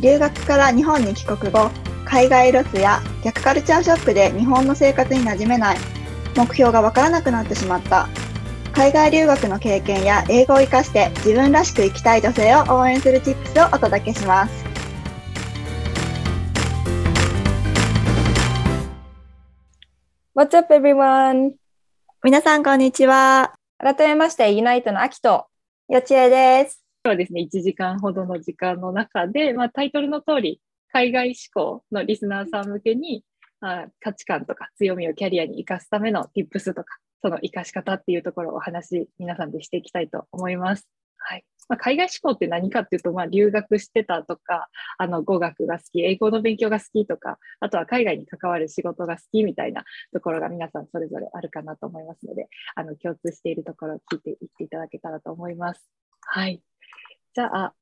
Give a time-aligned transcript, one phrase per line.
[0.00, 1.70] 留学から日本に帰国後
[2.04, 5.76] 海外ロスや逆カルチャーショックで日本の生活に馴染めない。
[6.36, 8.08] 目標がわからなくなってしまった。
[8.72, 14.64] 海外留学の経験や英語を活かして自分らしく生きたい女性を応援するチップスをお届けします。
[20.34, 21.52] What's up everyone?
[22.24, 23.54] 皆さんこんにちは。
[23.78, 25.46] 改めましてユナイトの秋と
[25.88, 30.60] よちえですはですね、1時間ほどの時間の中で、まあ、タイトルの通り、
[30.92, 33.24] 海外志向のリスナーさん向けに、
[33.60, 40.88] あ価値観とか強みをキャリアに生かすための tips とか、その生かし方っていうところをお話、皆さんでしていきたいと思います。
[41.18, 56.03] はいまあ、海外志向って何かっていうと、まあ、留学してたとか、あの語学が好き、英語の勉強が好きとか、あとは海外に関わる仕事が好きみたいなところが皆さんそれぞれあるかなと思いますので、あの共通しているところを聞いていっていただけたらと思います。
[56.26, 56.62] はい。
[57.34, 57.74] じゃあ、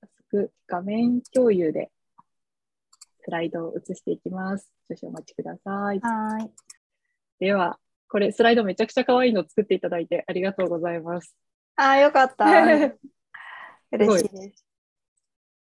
[0.00, 1.90] 早速画面共有で
[3.24, 4.70] スライドを映していきます。
[4.88, 6.00] 少々お待ちください。
[6.00, 6.50] はい
[7.38, 11.36] では、これスライドめちゃくちゃ可愛いの作っていただいてありがとうございます。
[11.76, 12.46] あーよかった
[13.92, 14.64] 嬉しいです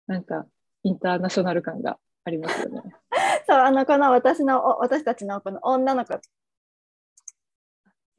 [0.06, 0.46] なんか
[0.82, 2.82] インターナショナル感がありますよね。
[3.48, 6.20] そうあのこの私のお私たちのこの女の子す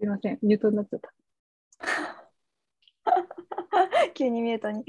[0.01, 1.13] いません、ミュートになっちゃった。
[4.15, 4.83] 急にミュートに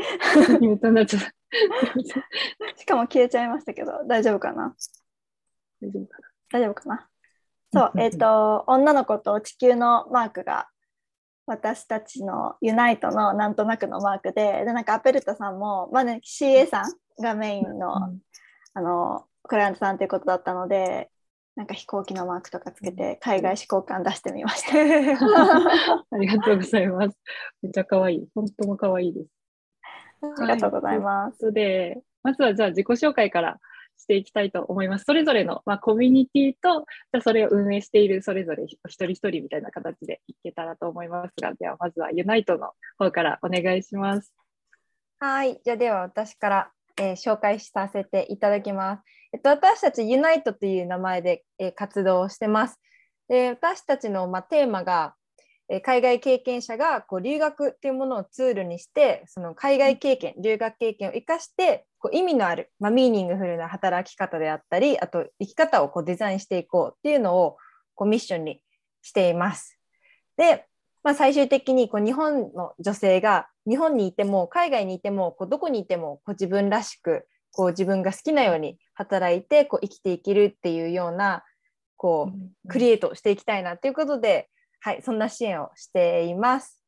[0.61, 1.33] ミュートになっちゃった。
[2.77, 4.75] しかも消えちゃいましたけど大丈夫かな？
[5.83, 6.19] 大丈夫か
[6.53, 7.09] 大丈夫かな？
[7.73, 10.69] そうえっ、と女の子と地球のマークが
[11.47, 18.13] 私たちのユナイトのなんとなくのマークででなんかアペルタさんも、まあね、CA さんがメインの,、な。
[18.75, 21.11] あのクライアントさんということだったので
[21.57, 24.77] なんか飛行機のマークとかつけて海外志向感出してみました。
[26.11, 27.19] ありがとうございます。
[27.63, 28.29] めっちゃ可愛い。
[28.35, 29.29] 本当も可愛いです。
[30.39, 31.39] ありがとうございます。
[31.39, 33.59] といで、まずはじゃあ自己紹介から
[33.97, 35.05] していきたいと思います。
[35.05, 44.35] それぞれの、まあ、コミュニティと、じゃあそれを運営しているそれぞれ一人一人みたいな形でいけたらと思いますが、ではまずはユナイトの方からお願いします。
[45.19, 49.03] はい、じゃあでは私から、えー紹介させていただきます。
[49.37, 52.81] えっと、私たちユナイトという名前で、えー活動をしてます。
[53.29, 55.15] で私たちの、まあ、テーマが、
[55.69, 67.59] えー海外経験者がこう留学っていうものをツールにしてその海外経験留学経験を生かしてこう意味のある、まあ、ミーニングフルな働き方であったりあと生き方をこうデザインしていこうっていうのを
[67.95, 68.63] こうミッションに
[69.03, 69.79] しています。
[70.39, 70.65] で、
[71.03, 81.43] まあ、最終的にこう日本の女性が日本にいても海外にいてもこうどこにいてもこう自分らしくこう自分が好きなように働いてこう生きていけるっていうような
[81.97, 84.51] こうクリエイトしていきたいなということで、
[84.81, 86.83] はい、そんな支援をしています。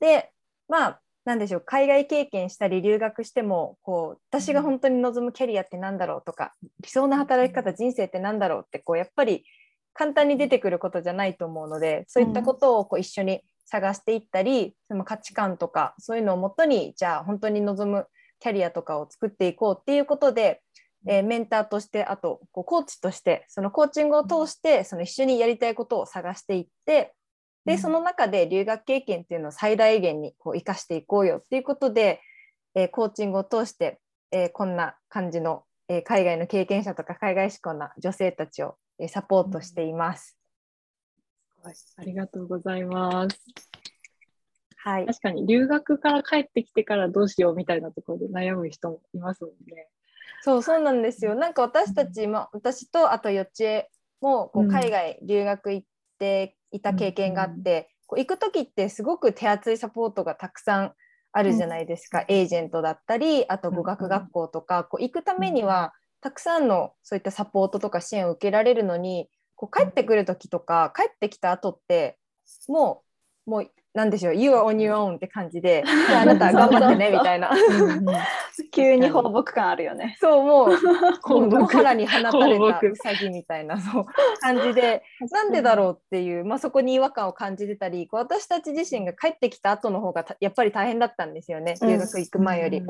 [0.00, 0.30] で
[0.68, 9.46] まあなんでしょう海外経験したり留学してもこう私が本当に望むキャリアって何だろうとか理想の働き方人生って何だろうってこうやっぱり
[9.94, 18.06] 簡単に出てくることじゃないと思うのでそういったことをこう一緒に探していったりその価値観とかそういうのをもとにじゃあ本当に望む
[18.44, 20.60] キャリアとかを作っていこうっていうことで、
[21.06, 27.14] えーメンターとしてあとこうコーチとしてそのコーチングを通してその一緒にやりたいことを探していって
[27.64, 32.20] でその中で留学経験っていうのを最大限にこう生かしていこうよっていうことで、
[32.74, 33.98] えーコーチングを通して、
[34.30, 40.36] えーこんな感じの、えー海外の経験者とか海外志向な女性たちを、えーサポートしています。
[41.62, 43.73] はいありがとうございます。
[44.84, 49.88] はい、確かに留学から帰ってきてからどうしようみたいなところで悩む人もいますもんね。
[50.42, 51.34] そうそうなんですよ。
[51.34, 53.90] なんか私たちも私とあとよっちえ
[54.20, 54.68] もこううん。
[54.70, 55.86] 海外留学行っ
[56.18, 60.92] ていた経験があって、こう行く時ってすごく手厚いサポートがたくさん
[61.32, 72.18] あるじゃないですか、エージェントだったりあと語学学校とか、こう行くためにはたくさんのそういったサポートとか支援を受けられるのにこう帰ってくる時とか帰ってきた後って
[72.68, 73.02] も
[73.46, 77.50] うもうなんでしょう You are on your own って感じで ああなた頑張ってねみたいな。
[78.72, 80.16] 急に放牧感あるよね。
[80.20, 80.68] そうもう
[81.48, 84.06] 野原に放たれたウサギみたいなそう
[84.40, 92.82] 感じでなんでだろうっていう、まあ、そこに違和感を感じてたりこう私たち自身が帰ってきた後の方がたやっぱり大変だったんですよね留学行く前より。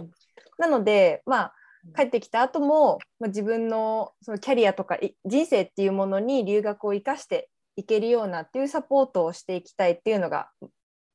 [0.59, 1.55] なのでまあ
[1.95, 10.51] 帰ってきた後も、まあ、自分のそのキャリアとかい人生っていうものに留学を生かしていけるようなっていうサポートをしていきたいっていうのが、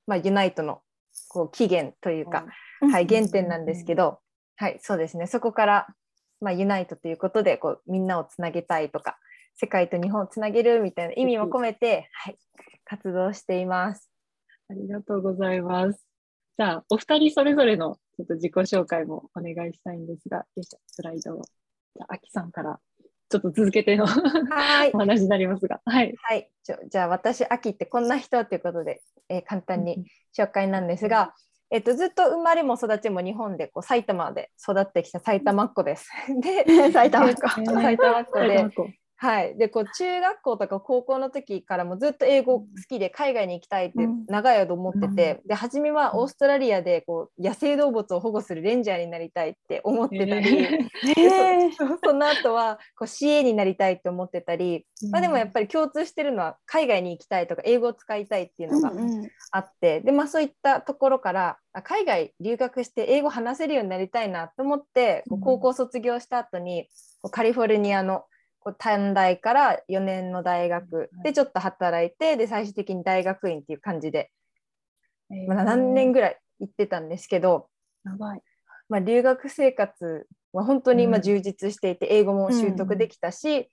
[0.10, 0.82] まあ、ユナイトの
[1.28, 2.46] こう起源というか、
[2.92, 4.20] はい、原点なんですけど、
[4.56, 5.88] はい、そうですねそこから、
[6.42, 9.20] まあ、ユナイトということでこうみんなをつなげたいとか
[9.56, 12.38] 世界と日本をつなげるみたいな意味も込めて、はい、
[12.86, 14.10] 活動しています。
[14.70, 16.06] ありがとうございます。
[16.58, 21.42] じゃあ、お二人それぞれのちょっと自己紹介もお願いしたいんですが、よいしょスライドを。
[21.42, 22.80] じゃあ、あきさんから
[23.30, 24.92] ちょっと続けてのはい。
[24.94, 26.14] お話になりますが、はい。
[26.24, 30.06] はい、じゃじゃあ私、秋ってこんな人ということで、えー簡単に
[30.38, 31.34] 紹介なんですが、
[31.72, 36.10] えっと、ずっと生まれも育ちも日本でこう埼玉で育ってきた埼玉っ子です。
[36.42, 37.42] で埼玉っ子。
[37.62, 38.40] えー埼玉っ子。
[38.40, 38.66] で
[39.22, 44.20] はい、でこう中学校とか高校の時からもずっと英語好きで海外に行きたいってうん。
[44.28, 58.92] 長い間思ってて、で初めはオーストラリアでこう野生動物を保護するレンジャーになりたいって思ってたり、ええそ その後はこう CA になりたいって思ってたり、まあ、でもやっぱり共通してるのは海外に行きたいとか英語を使いたいっていうのが
[59.52, 66.88] あって、でまあ、そういったところからあ海外留学して英語話せるようになりたいなと思って高校卒業した後に
[67.32, 68.24] カリフォルニアの
[68.60, 74.32] こう短大から4年の大学でちょっと働いてで最終的に大学院っていう感じで、
[75.48, 77.70] まあ、何年ぐらい行ってたんですけど。
[78.90, 81.10] まあ、留学生活は本当にうん。
[81.10, 83.70] 今充実していて、英語も習得できたし、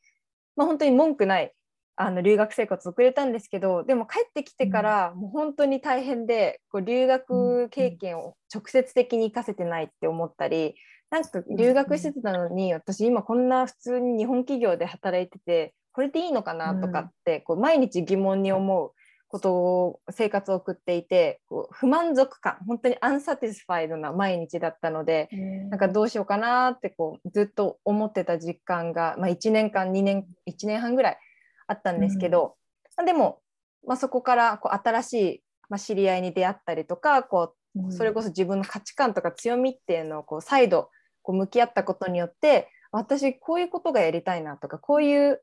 [0.57, 1.53] まあ、本当に文句ない
[1.97, 10.75] あの留学生活を送れたんですけどでも帰ってきてからもう本当に大変でこう留学経験を直接的に生かせてないって思ったり
[11.11, 18.93] なんか留学してたのに私今こんな普通に日本企業で働いててこれでいいのかなとかってこう毎日疑問に思う
[19.29, 25.29] ことを生活を送っていてこう不満足感本当にアンサティスファイドな毎日だったので
[25.71, 31.19] なんかどうしようかなってこうずっと思ってた実感が、まあ、1年間2年1年半ぐらい
[31.67, 32.57] あったんですけど、
[32.97, 33.41] まあでも、
[33.87, 40.91] まあ、そこからこう新しい、まあ、知り合いに出会ったりとかこうそれこそ自分の価値観とか強みっていうのをこう再度
[41.27, 45.43] こう向き合ったことによって私こういうことがやりたいなとかこういう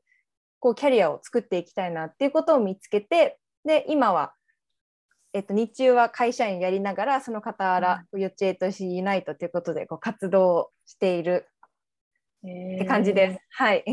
[0.60, 4.32] こうキャリアを作っていきたいなっていうことを見つけてで今は、
[5.34, 11.54] えっと、日中は会社員やりながらその傍ら、幼稚園としユナイトということでこう活動をしているっ
[12.44, 13.40] って感じです。
[13.50, 13.84] はい。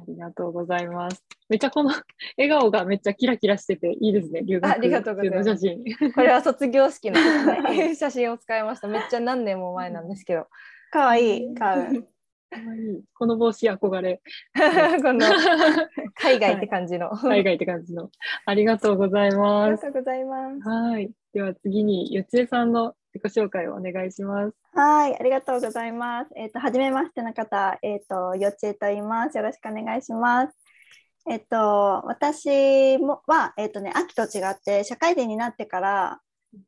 [0.00, 1.22] ありがとうございます。
[1.48, 1.90] めっちゃこの
[2.38, 6.12] 笑顔がめっちゃキラキラしてていいですね、留学ありがとうございます中の写真。
[6.12, 7.16] これは卒業式の
[7.94, 8.88] 写真を使いました。
[8.88, 10.46] めっちゃ何年も前なんですけど。
[10.90, 11.54] かわいい。
[11.54, 12.04] かわいい。
[13.14, 14.20] この帽子憧れ。
[15.02, 15.26] この
[16.14, 17.10] 海外って感じの。
[17.10, 18.10] 海外って感じの。
[18.44, 19.86] ありがとうございあります。
[19.86, 20.68] がとうございます。
[20.68, 21.10] はい。
[21.32, 24.54] では次に、よつえさんの自己紹介をお願いします。
[24.72, 26.30] はい、ありがとうございます。
[26.36, 29.36] えっ、と、はじめましての方、えっ、と、よっちえと言います。
[29.36, 30.56] よろしくお願いします。
[31.28, 36.20] えっ、と、私もは、えっ、とね、秋と違って、社会人になってから、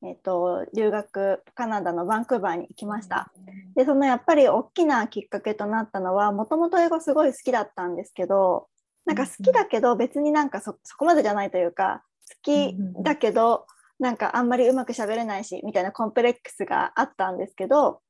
[0.05, 3.33] えっ、と、留学、カナダのバンクーバーに行きました。
[3.77, 8.69] で、そのやっぱり大きなきっかけとなったのは、もともと英語すごい好きだったんですけど、
[9.05, 13.67] なんか好きだけど、別になんかそそこまでじゃないというか、好きだけど、
[14.03, 18.01] なんかあんまりうまく喋れないしみたいなコンプレックスがあったんですけど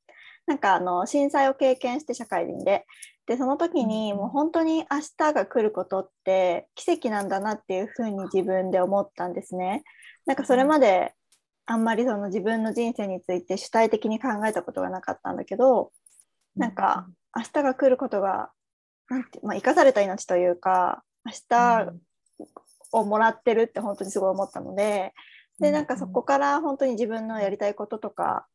[0.46, 2.86] なんかあの震災を経験して社会人で。
[3.24, 4.18] でその時にうん。
[4.18, 9.84] もう本当に明日が来ることって奇跡なんだなっていうふうに自分で思ったんですね。
[10.26, 11.14] なんかそれまで
[11.66, 15.92] あんまりその自分の人生について主体的に考えたことがなかったんだけど
[16.56, 17.06] なんか
[17.36, 18.50] 明日が来ることが
[19.08, 21.92] なんて、まあ、生かされた命というか明日
[22.90, 25.12] をもらってるって本当にすごい思ったので
[25.62, 28.46] でなんかそこから本当に自分のやりたいこととか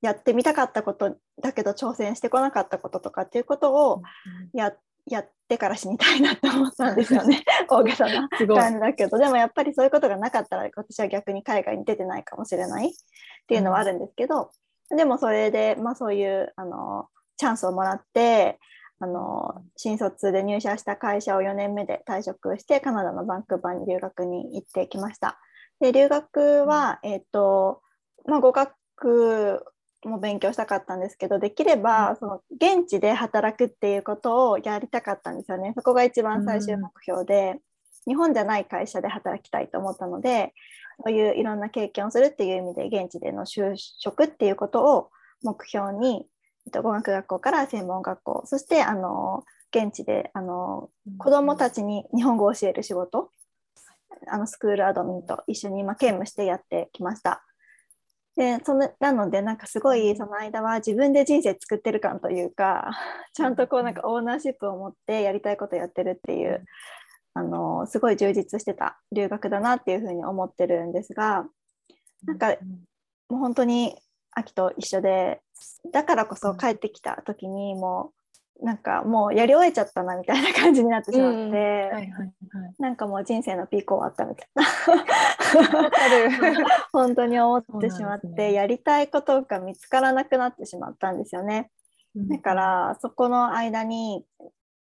[0.00, 4.02] やってみたかったことだけど挑戦してこなかったこととかっていうことを
[4.52, 4.72] や
[5.06, 7.44] やってから死にたいなって思ったんですよね。
[7.68, 8.26] 大げさな。
[8.30, 9.18] 感じだけど。
[9.18, 12.92] でもやっぱりそういうことがなかったら私は逆に海外に出てないかもしれないっ
[13.46, 14.50] ていうのはあるんですけど、
[14.88, 18.58] でもそれで、まあ、そういうあのチャンスをもらって
[19.00, 25.38] あの新卒で入社した会社を4年目で退職してカナダのバンクーバーに留学に行ってきました。
[25.80, 27.82] で留学は、えっと
[28.26, 29.64] まあ、語学
[30.04, 35.72] も勉強したかったんですけどできればその現地で働くっていうことをやりたかったんですよね。
[35.76, 37.60] そこが一番最終目標で、
[38.06, 40.52] 日本じゃない会社で働きたいと思ったので
[41.04, 45.10] そういういろんな経験をするっていう意味で現地での就職っていうことを
[45.42, 46.26] 目標に、
[46.66, 53.30] えっと、語学学校から専門学校そしてあの現地であの子どもたちに日本語を教える仕事
[54.28, 57.44] あのスクールアドミンと一緒に今兼務してやってきました。
[58.36, 62.90] でそのなのでなんかすごいその間は自分で人生作ってる感というか
[63.32, 66.64] ちゃんとこうなんかオーナーシップを持ってやりたいことやってるっていう
[67.34, 71.46] あのすごい充実してた留学だなっていうふうに思ってるんですが
[72.24, 72.56] なんか
[73.28, 73.96] もう本当に
[74.32, 75.40] 秋と一緒で
[75.92, 78.23] だからこそ帰ってきた時にもう
[78.64, 82.32] なんかもうやり終えちゃったなみたいな感じになってしまって、はいはいはい。
[82.78, 85.90] なんかもう人生のピーク終わったみたいな。
[86.90, 91.70] 本当に思ってしまって、ねやりたいことが見つからなくなってしまったんですよね。
[92.16, 94.24] だからそこの間に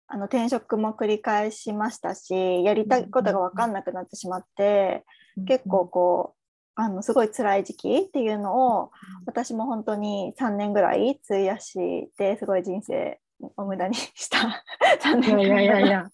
[0.06, 5.06] あの転職も繰り返しましたしやりたいことが分かんなくなってしまって、
[5.48, 6.42] 結構こう
[6.76, 8.92] あのすごい辛い時期っていうのを
[9.26, 13.20] 私も本当に3年ぐらい費やしてすごい人生
[13.58, 14.64] を無駄にした。
[15.02, 16.06] 3 い年やいやいやいや。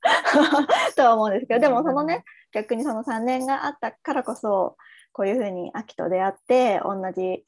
[0.96, 4.78] とは思うんですけどでもそのね逆にその3年があったからこそ
[5.12, 7.46] こういうふうに秋と出会って同じ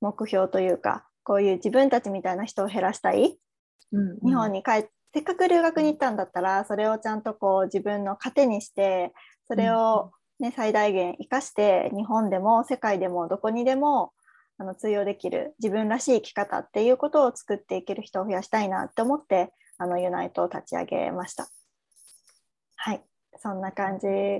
[0.00, 3.38] 目標というかこういう自分たちみたいな人を減らしたい。
[3.92, 9.12] うん日本に帰ってせっかく留学に行ったんだったらそれをちゃんとこう自分の糧にして
[9.46, 10.10] それを、
[10.40, 14.12] ね、最大限生かして日本でも世界でもどこにでも
[14.62, 21.48] あの通用できる自分らしい生き方っていうことを作っていける人を増やしたいなって思ってあのユナイトを立ち上げました。
[22.76, 23.02] はい
[23.38, 24.38] そんな感じで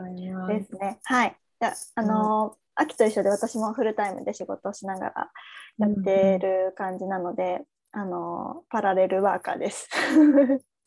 [0.64, 1.00] すね。
[1.04, 1.36] はい。
[1.60, 5.30] じゃあ、の、秋と一緒で私もフルタイムで仕事をしながら
[5.78, 9.88] やってる感じなので、あの、パラレルワーカーです。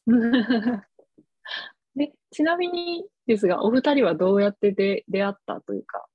[1.96, 6.06] でちなみにですが、お二人はどうやってで出会ったというか、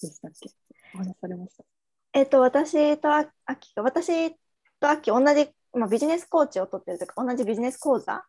[0.00, 0.50] でしたっけ？
[0.94, 1.64] お話されました。
[2.16, 4.30] えっと、私とあ秋が、私
[4.80, 8.24] と秋、同じ、まあ、ビジネスコーチを取ってるというか、同じビジネス講座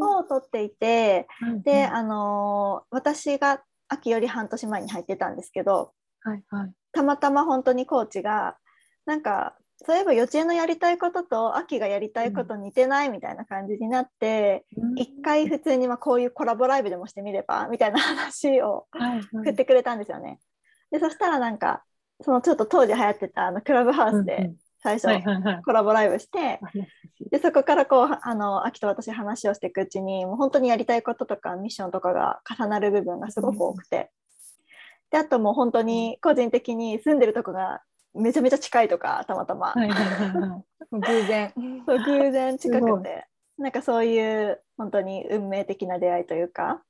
[0.00, 1.28] を取っていて、
[1.62, 6.72] で、あの、私が秋より半年前に入ってたんですけど、はいはい。
[6.92, 8.56] たまたま本当にコーチが
[9.04, 14.64] なんかそういえば幼稚園のやりたいことと秋がやりたいこと似てないみたいな感じになって、
[14.96, 20.40] 一回普通にまあこういうコラボライブでもしてみればみたいな話をはい振ってくれたんですよね。
[20.90, 21.84] でそしたらなんか
[22.22, 25.62] そのちょっと当時流行ってたあのクラブハウスで最初。
[25.64, 26.60] コラボライブして、
[27.30, 34.10] でそこからこうあの秋と私話をしていくうちにもう本当にやりたいこととかミッションとかが重なる部分がすごく多くて、
[35.10, 37.82] であともう本当に個人的に住んでるとこが
[38.14, 39.74] めちゃめちゃ近いとかたまたま。
[40.92, 41.52] 偶然。
[41.86, 43.26] そう偶然近くて。
[43.58, 46.82] なんかそういう本当に運命的な出会いというか、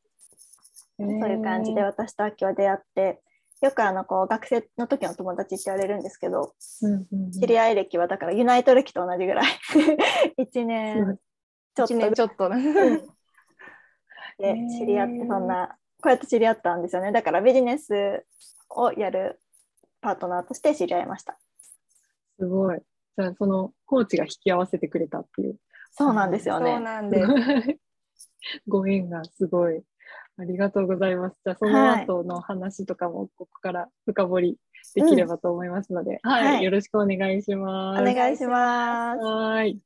[0.99, 3.21] そういう感じで私と秋は出会って
[3.63, 9.47] よくあのこう学生の時の友達って言われるんですけどうんうんうん知り合い歴はだからユナイト歴と同じぐらい
[10.39, 11.19] 1年
[11.75, 12.51] ちょっと一年ちょっと。
[14.39, 18.27] で知り合ってそんなこうやって知り合ったんですよねだからビジネス
[18.69, 19.41] をやる
[20.03, 21.39] パートナーとして知り合いました
[22.39, 22.79] すごい。
[23.17, 25.57] じゃあ、そのコーチが引き合わせてくれたっていう。
[25.93, 27.27] そうなんですよそうねなんです。
[28.69, 29.83] ご縁がすごい。
[30.39, 31.41] ありがとうございます。
[31.45, 34.59] じゃあ、その後の話とかもここから深掘り
[34.95, 38.03] できればと思いますので、はい、はいよろしくお願いします。
[38.03, 39.79] お願いしますはい。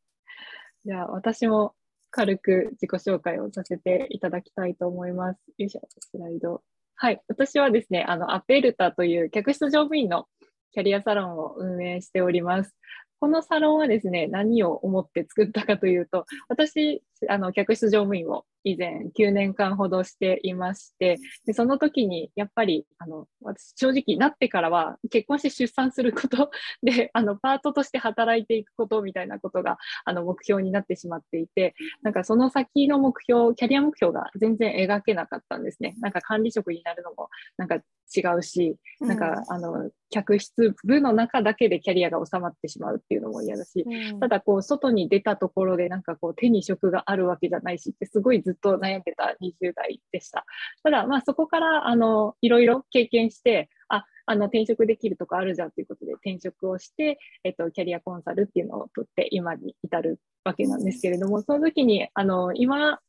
[0.84, 1.74] じゃあ、私も
[2.10, 5.38] 軽く自己紹介をさせていただきたいと思います。
[5.56, 6.62] よいしょ、スライド。
[6.96, 7.22] はい。
[7.28, 10.26] 私はですね、あの、アペルタという客室乗務員の
[10.72, 12.74] キャリアサロンを運営しております。
[13.20, 26.50] このサロンはですね、何を思って作ったかというと、私、あの、客室乗務員を以前9年間ほどしていまして、でその時にやっぱり、あの、私正直なってからは結婚して出産すること
[26.82, 35.94] で、あの、パートとして働いていくことみたいなことが、あの、目標になってしまっていて、なんかその先の目標、キャリア目標が全然描けなかったんですね。
[36.00, 37.76] なんか管理職になるのもなんか
[38.16, 43.86] 違うし、なんか、あの、客室部の中だけでキャリアが収まってしまうっていうのも嫌だし、
[44.18, 50.44] ただこう外に出たところでなんかこう手に職があるわけじゃないしってすごいずっと悩んでた20代でした。
[50.82, 63.00] ただまあそこからあのいろいろ経験してああの転職できるとこあるじゃんということで転職をして、えっと、キャリアコンサルっていうのを取って今に至るわけなんですけれどもその時にあの今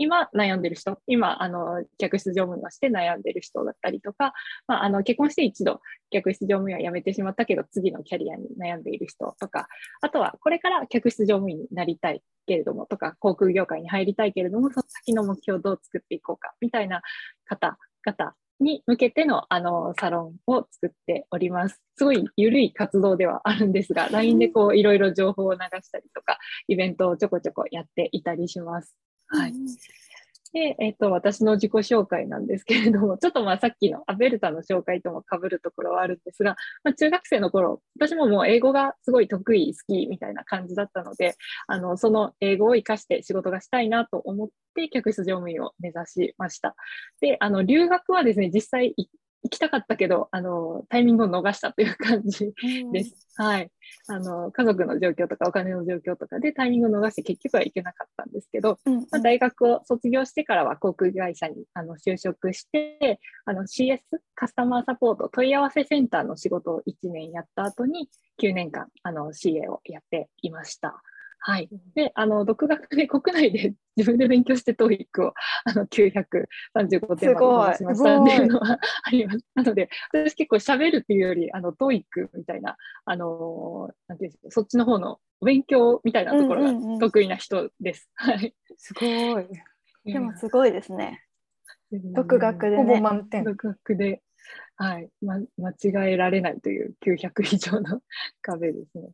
[0.00, 4.32] 今悩んでる人、今、あの、客室乗務員をして悩んでる人だったりとか、
[4.66, 9.68] まあ、あの、結婚して一度客室乗務員は辞めてしまったけど、次のキャリアに悩んでいる人とか、
[10.00, 17.02] あとはこれから客室乗務員になりたいけれどもとか、航空業界に入りたいけれども、その先の目標をどう作っていこうか、みたいな
[17.44, 21.82] 方々に向けての、あの、サロンを作っております。
[21.96, 26.38] すごい緩い活動ではあるんですが、LINE でこう、いろいろ情報を流したりとか、
[26.68, 28.96] イベントをちょこちょこやっていたりします。
[29.30, 29.52] はい。
[30.52, 41.36] で、えっ、と、私の自己紹介なんですけれども、 ちょっとまあさっきのアベルタの紹介とも被るところはあるんですが、まあ、中学生の頃、私ももう英語がすごい得意、好きみたいな感じだったので、
[41.68, 46.74] あの、その英語を活かして仕事がしたいなと思って客室乗務員を目指しました。
[47.20, 48.96] で、あの、留学はですね、実際
[49.48, 52.52] きたかったけど、あの、タイミングを逃したという感じ
[52.92, 53.26] です。
[53.36, 53.70] はい。
[54.08, 64.00] あの、家族の状況とかお金の状況とかでタイミングを逃して結局は行けなかったんですけど、うんうん、まあ、大学を卒業してからは航空会社にあの就職して、あの CS、
[64.34, 68.10] カスタマーサポート問い合わせセンターの仕事を1年やった後に
[68.42, 71.02] 9年間あの CA をやっていました。
[71.40, 71.68] はい。
[71.94, 79.44] で、あの、独学で国内で 自分で勉強して TOEIC をあの935点まで出しましたっていうのはあります。
[79.54, 88.10] なので、私結構喋るっていうより、あの、TOEIC みたいな、あの、なんていうんですか、そっちの方の勉強みたいなところが得意な人です。
[88.14, 88.54] はい。
[88.76, 89.46] すごい。
[90.04, 91.24] でもすごいですね。
[91.90, 93.44] 独学で、ね、ほぼ満点。
[93.44, 94.22] 独学で
[94.76, 98.00] はい、ま、間違えられないという900以上の
[98.40, 99.10] 壁ですね。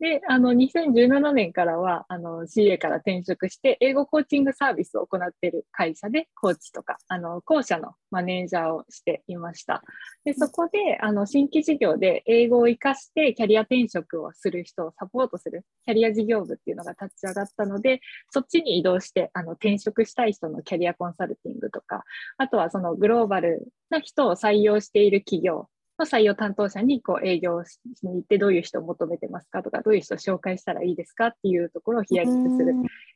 [0.00, 9.82] で、あの、2017年からは、あの、CA から転職して、英語コーチングサービスを行っている会社で、コーチとか、あの、校舎のマネージャーをしていました。
[10.24, 22.04] で、そこで、あの、新規事業で英語を活かしてキャリア転職をする人をサポートするキャリア事業部っていうのが立ち上がったので、そっちに移動して、あの、転職したい人のキャリアコンサルティングとか、
[22.36, 25.68] あとはそのグローバルな人を採用している企業
[25.98, 32.74] の採用担当者にこう営業しに行ってどういう人を求めてますかとかどういう人を紹介したらいいですかっていうところをヒアリングする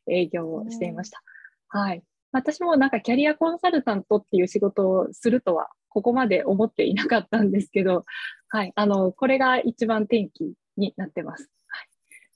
[0.09, 1.23] 営業をしていました。
[1.69, 2.03] はい。
[2.33, 8.05] 私もなんかキャリアコンサルタントっていう仕事をするとはここまで思っていなかったんですけど、
[8.49, 8.73] はい。
[8.75, 11.51] あの、これが一番転機になってます。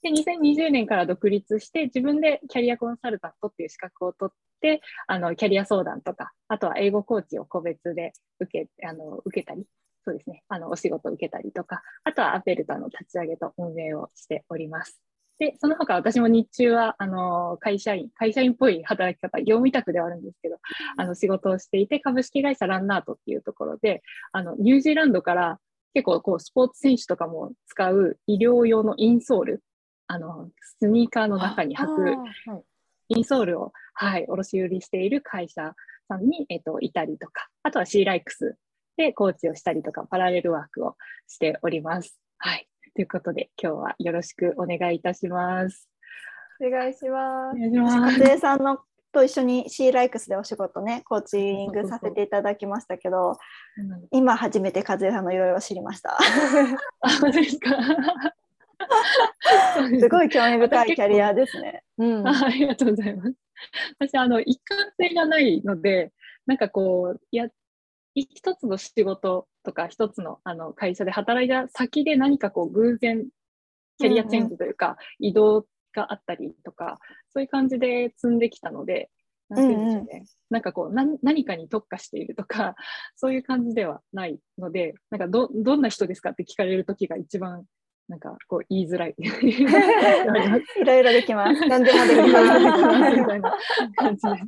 [0.03, 9.65] で、2020年から独立して自分でキャリアコンサルタントっていう資格を取って、あの、キャリア相談とか、あとは英語コーチを個別で受け、あの、受けたり
[10.05, 15.01] そうですね、あの、お仕事を受けたりとか、あとはアペルタの立ち上げと運営をしております。
[15.39, 20.57] で、その他私も日中は、あの、会社員、会社員っぽい働き方、業務委託ではあるんですけど、
[20.97, 25.59] あの、仕事をしていて、株式会社ランナートっていうところで、あの、ニュージーランドから
[25.93, 29.63] 結構、こう、スポーツ選手とかも使う医療用のインソール、
[30.07, 32.15] あの、スニーカーの中に履く、
[33.09, 35.73] インソールを、はい、卸売りしている会社
[36.07, 38.57] さんに、えっと、いたりとか、あとはシーライクス
[38.97, 40.95] でコーチをしたりとか、パラレルワークを
[41.27, 42.19] しております。
[42.37, 42.67] はい。
[42.95, 45.89] ということで、今日はよろしくお願いいたします。
[46.65, 47.57] お願いします。
[47.57, 48.79] 家庭さんの
[49.15, 53.37] と一緒に C ライクスでお仕事ね、コーチングさせていただきましたけど、
[54.11, 56.17] 今初めて和江さんのいろいろ知りました。
[59.99, 61.83] すごい興味深いキャリアですね。
[61.97, 63.33] うん、ありがとうございます。
[63.99, 66.11] 私、あの、一貫性がないので、
[66.45, 67.47] なんかこう、や
[68.15, 73.25] 一つの仕事とか一つのあの会社で働いた先で何かこう偶然
[73.97, 76.99] キャリアチェンジというか、移動があったりとか、
[77.31, 79.09] そういう感じで積んできたので、
[79.49, 82.75] なんて言うんでしょうね、うんうん、なんかこうな何かに特化しているとか、
[83.15, 87.65] そういう感じではないので、なんかどどんな人ですかって聞かれるときが一番
[88.07, 89.15] なんかこう言いづらい。
[89.17, 91.67] いろいろできます。
[91.67, 92.39] 何でもできま
[93.09, 93.15] す。
[93.19, 93.57] みたいな
[93.95, 94.47] 感じですね。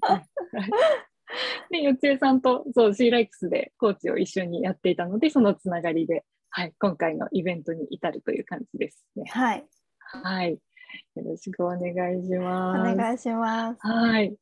[1.71, 9.25] で、よつえさんと、そう、シーライクスでコーチを一緒にやっていたので、そのつながりで、はい、今回のイベントに至るという感じですね。
[9.27, 9.65] はい。
[9.99, 10.59] はい。
[11.15, 11.79] よろしくお願
[12.17, 12.93] いします。
[12.93, 13.79] お願いします。
[13.81, 14.35] はい。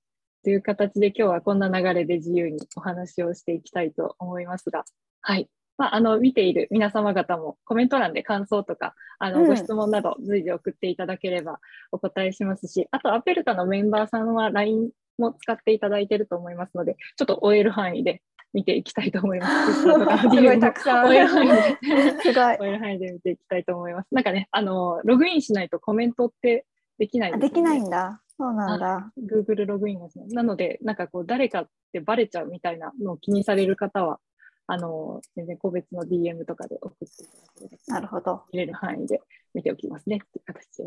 [0.44, 4.86] という形で今日はこんな流れで自由にお話をしていきたいと思いますが、
[5.22, 5.50] はい。
[5.78, 11.60] まあ、あの見ている皆様方もコメント欄で感想とかあの、ご質問など随時送っていただければ
[11.92, 18.22] お答えしますし、あとアペルタのメンバーさんは LINE も使っていただいていると思いますので、ちょっと終える範囲で
[18.54, 19.82] 見ていきたいと思います。
[19.84, 21.06] すごいたくさん。
[21.06, 21.56] 終える範囲で、
[22.24, 22.58] すごい。
[22.58, 24.08] 終える範囲で見ていきたいと思います。
[24.12, 26.66] なんかね、あの、ログインしないとコメントって
[26.98, 28.22] できないで、ね、できないんだ。
[28.38, 29.12] そうなんだ。
[29.18, 30.26] Google ログインですね。
[30.30, 34.20] なので、なんかこう、誰かってバレちゃうみたいなのを気にされる方は、
[34.68, 38.44] あの、全然個別の DM とかで送っていただければ、なるほど。
[38.52, 39.22] 見れる範囲で
[39.54, 40.78] 見ておきますねっていう形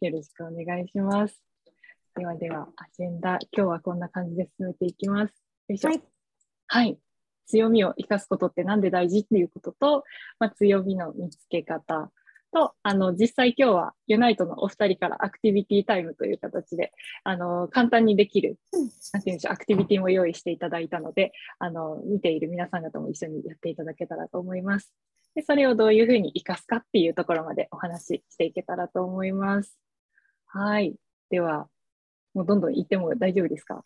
[0.00, 1.51] で よろしくお願いします。
[2.14, 5.34] ではでは、アジェンダ、今日はこんな感じで進めていきます。
[5.68, 5.88] よいしょ。
[5.88, 6.02] はい。
[6.66, 6.98] はい、
[7.46, 10.04] 強みを生かすことってなんで大事っていうことと、
[10.38, 12.12] まあ、強みの見つけ方
[12.52, 16.92] と、あの、実際今日はユナイトのお二人からアクティビティタイムという形で、
[17.24, 18.58] あの、簡単にできる、
[19.14, 24.92] なんていうんでしょう、アクティビティも用意していただいたので、あの、見ている皆さん方も一緒にやっていただけたらと思います。
[25.34, 29.78] で、それをどういうふうに活かすかっていうところまでお話ししていけたらと思います。
[30.46, 30.94] はい。
[31.30, 31.68] では、
[32.34, 33.84] もうどんどん言っても大丈夫ですか？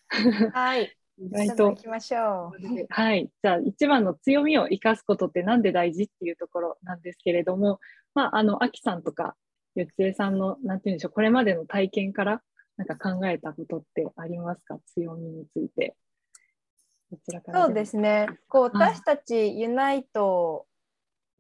[0.53, 0.97] はい。
[1.19, 2.87] 意外と行きましょう。
[2.91, 3.31] はい。
[3.43, 7.81] じゃあ、一番の強みを生かすことってなんで大事っていうところなんですけれども、
[8.15, 9.35] まあ、あの、アキさんとか、
[9.75, 12.43] よっちえさんの、なんていうんでしょう、これまでの体験から、
[12.77, 14.79] なんか考えたことってありますか？
[14.95, 15.97] 強みについて。
[17.53, 18.29] そうですね。
[18.49, 20.67] こうはい私たちユナイト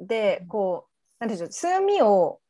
[0.00, 0.86] でこ
[1.20, 2.40] うなんでしょう強みを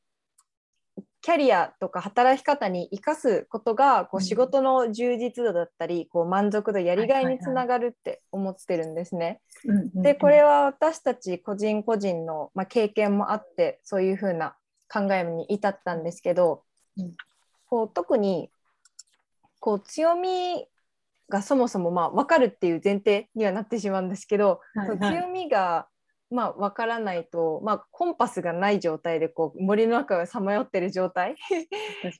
[1.27, 9.41] キャリアとか働き方に生かすことがこう仕事の充実度だったりこう満足度やりがいにつながるって思ってるんですね。
[9.97, 14.55] でこれは私たち個人個人の、まあ、経験もあってそういうふうな
[14.89, 16.63] 考えに至ったんですけど、
[16.97, 17.13] うん。
[17.67, 18.49] こう特に
[19.59, 20.69] こう強み
[21.29, 25.13] がそもそもまあ分かるっていう前提にはなってしまうんですけど、はいはい。
[25.13, 25.89] 強みが
[26.31, 31.37] まあ分からないと、まあ、コンパスがない状態でこう森の中をさまよってる状態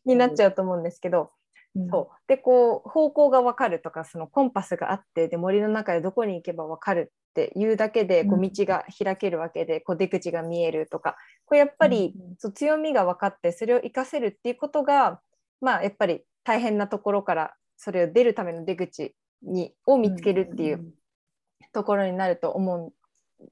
[0.05, 0.17] に。
[0.17, 1.31] なっちゃゃうと思うんですけど、
[1.75, 1.91] うん。
[1.91, 2.17] そう。
[2.29, 8.51] でこう方向が分かるとかそのコンパスがあってで森の中でどこに行けば分かるっていうだけでこううん。
[8.51, 15.21] 道が開けるわけで、こう出口が見えるとかこれやっぱり、そう強みが分かってそれを活かせるっていうことが
[15.61, 20.93] まあやっぱり大変なところからそれを出るための出口にを見つけるっていう
[21.73, 22.91] ところになると思うん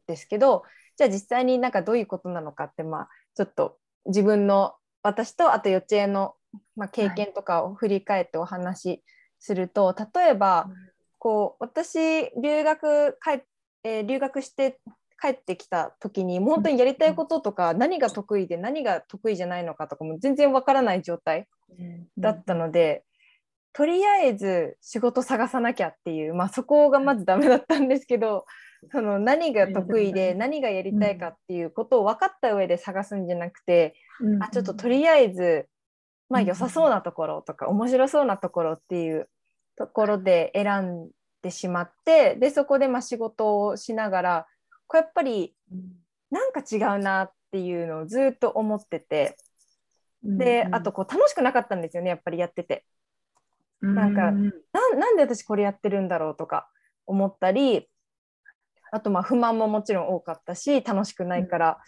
[0.07, 0.65] ですけど
[0.97, 6.35] じゃあ実際になんかどういうことなのかってまあちょっと自分の私とあと幼稚園の、
[6.77, 9.03] まあ、経験とかを振り返ってお話し
[9.39, 10.71] すると、例えば
[11.19, 13.43] こう私留学帰っ、
[13.85, 14.79] えー留学して
[15.21, 21.49] 帰ってきた時に本当にやりたいこととか何が得意で何が得意じゃないのかとかも全然わからない状態
[22.19, 23.05] だったので、
[23.73, 28.45] とりあえず仕事探さなきゃっていう、まあ、そこがまずダメだったんですけど
[28.91, 34.43] その何が得意で何がやりたいかっていうことを分かった上で探すんじゃなくて、うん。
[34.43, 35.69] あちょっととりあえず、
[36.29, 36.47] まあ、うん。
[36.47, 39.29] 良さそうなところとか面白そうなところっていう
[39.77, 41.11] ところで選ん
[41.43, 44.47] でしまってでそこでまあ仕事をしながら
[44.87, 45.55] これやっぱり
[46.31, 49.37] なんか違うなっていうのをずっと思ってて
[50.23, 52.85] であとこう楽しくなかったんですよねやっぱりやってて。
[53.81, 56.69] なんかなんで私これやってるんだろうとか
[57.07, 57.87] 思ったり
[58.95, 61.79] あとまあ不満ももちろん多かったし楽しくないから、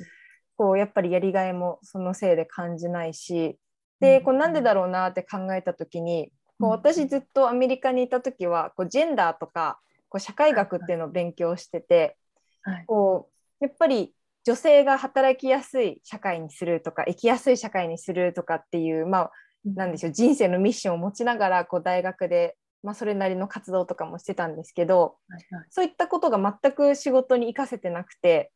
[0.57, 3.59] こうやっぱりやりがいもそのせいで感じないし
[4.01, 12.17] でこうなんでだろうなって考えた時にこう私ずっとアメリカにいた時はこうジェンダーとかこう社会学っていうのを勉強してて
[12.63, 12.85] はい。
[12.87, 14.13] こうやっぱり
[14.45, 19.31] 女性が働きやすい社会にするとか生きやすい社会にするとかっていうまあ
[19.65, 25.67] なんでしょう人生のミッションを持ちながらこう大学で、まあ、それなりの活動とかもしてたんですけどはいはい。
[25.71, 28.53] そういったことが全く仕事に生かせてなくて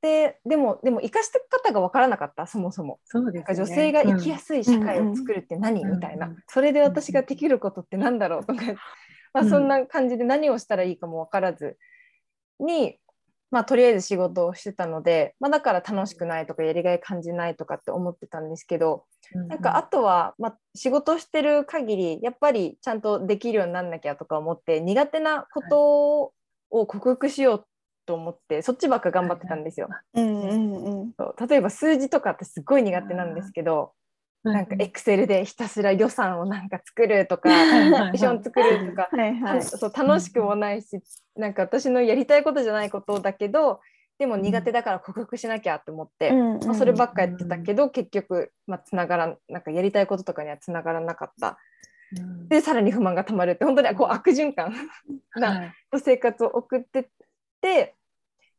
[0.00, 2.98] ででもでも生かして方が分からなかったそもそも。
[3.04, 3.38] そうですね。
[3.38, 5.90] なんか女性が生きやすい社会を作るって何、うん。
[5.96, 8.46] みたいな、うんそれで私ができることって何だろう？
[8.46, 8.62] とか、
[9.34, 9.50] まあ、うん。
[9.50, 11.76] そんな感じで何をしたらいいかも分からず
[12.58, 12.98] に、
[13.56, 26.32] まあ、とりあえず仕事をしてたので、まあ、だから楽しくないとかやりがい感じないとかって思ってたんですけど、うんなんかあとは、まあ、仕事してる限りやっぱりちゃんとできるようになんなきゃとか思って苦手なこと
[26.70, 27.66] を克服しよう
[28.04, 29.88] と思ってそっちばっか頑張ってたんですよ。
[30.14, 31.12] うんうんうん。
[31.18, 33.92] そう例えば数字とかってすごい苦手なんですけど、
[34.42, 39.08] なんかエクセルでひたすら予算をなんか作るとか、はいはいミッション作るとか。
[39.60, 41.00] そう楽しくもないし、
[41.34, 43.80] なんか私のやりたいことじゃないことだけど
[44.18, 51.58] でも苦手だから克服しなきゃと思って、うんまあ、そればっかやってたけど、結局、まあ、つながらんなんかやりたいこととかにはつながらなかった。
[52.16, 52.48] うん。
[52.48, 54.74] でさらに不満がたまるって本当にこう悪循環
[55.34, 55.72] なはい。
[55.98, 57.06] 生活を送ってっ
[57.60, 57.94] て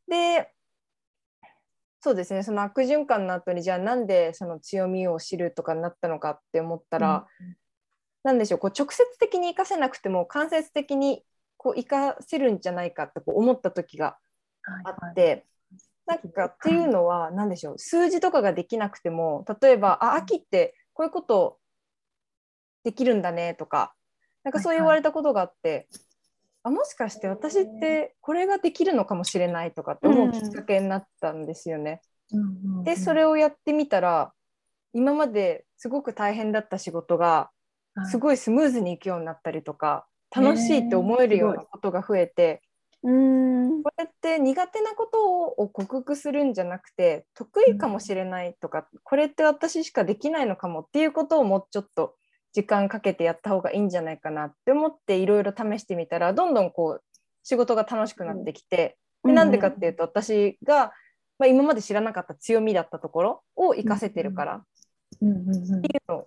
[0.06, 0.52] で
[2.00, 2.42] そうですね。
[2.42, 7.26] その悪循環の後にじゃあなんでその強みを知るとかになったのかって思ったら、
[8.22, 8.60] なんでしょう。
[8.60, 11.24] こう直接的に活かせなくても間接的に
[11.56, 14.16] こう活かせるんじゃないかってこう思った時が
[14.84, 15.44] あって、
[16.06, 17.78] なんかっていうのは何でしょう。
[17.78, 21.58] 数字とかができなくても例えばあ秋ってこういうこと
[22.84, 23.92] できるんだねとか
[24.44, 25.88] なんかそう言われたことがあって、
[26.68, 32.00] あもしかして私ってこれができるのかもしれないとかって思うきっかけになったんですよね。
[32.84, 34.32] でそれををやってみたら
[34.92, 37.50] 今まですごく大変だった仕事が
[38.04, 42.62] すごいスムーズにいくようになったりとか楽しいって思えるようなことが増えて、
[43.02, 43.82] うん。
[43.82, 52.14] これって苦手なことを克服するんじゃなくて得意かもしれないとか、これって私しかできないのかもっていうことをもうちょっと
[52.58, 57.02] 時間かけてやった方がいいんじゃないかなって思っていろいろ試してみたらどんどんこう
[57.44, 60.92] 仕事が楽しくなってきて、でなんでかっていうと私が、
[61.38, 64.64] まあ、今まで知らなかった強みだったところを活かせてるからっ
[65.22, 65.82] うんうんうん。
[65.82, 66.26] ていうの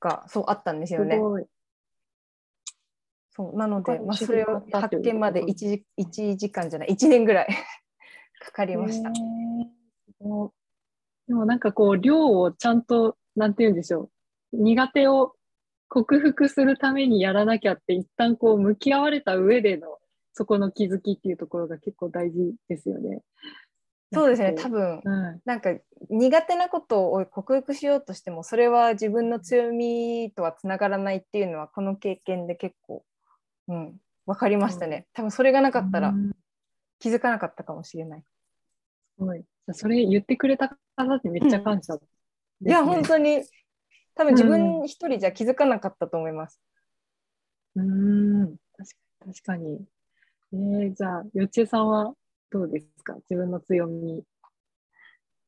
[0.00, 1.18] がそうあったんですすよね。
[3.34, 7.48] そうなので、まあ、それを発見まで1時 ,1 時間じゃない1年ぐらい
[8.38, 9.10] かかりました。
[9.10, 9.18] で
[11.34, 14.10] もなんかこう、量をちゃんと、なんて言うんでしょ
[14.52, 14.56] う。
[14.58, 15.34] 苦手を
[15.92, 19.98] 克服するためにやらなきゃって、一旦こう、向き合われた上での、
[20.32, 23.20] そこの気づきっていうところが結構大事ですよね。
[24.14, 25.40] そうですね多分ううん。
[25.46, 25.74] なんか
[26.10, 33.02] 苦手なことを克服しようとしてもそれは自分の強みとはつながらないっていうのはこの経験で結構、
[33.68, 33.94] うん、
[34.26, 35.06] 分かりましたね。
[35.14, 36.32] 多分それがなかったらうん
[36.98, 38.22] 気づかなかったかもしれない。
[39.18, 39.42] すごい。
[39.72, 43.42] それ言ってくれた方ってめっちゃ感謝ですね、いや本当に
[44.14, 46.60] 多分自う分一人じゃ気づかなかったと思います。
[47.76, 47.82] うー
[48.44, 49.34] ん、確かに。
[49.34, 49.86] 確かに。
[50.52, 52.14] えー、じゃあ、よっちえさんは
[52.50, 53.14] どうですか？
[53.30, 54.24] 自分の強みに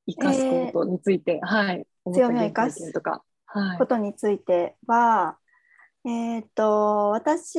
[0.07, 1.87] 生かすことについて、はい。
[2.13, 3.23] 強みを生かすとか。
[3.47, 3.87] はいこ。
[3.87, 5.39] とについては、
[6.07, 7.59] えっ、と私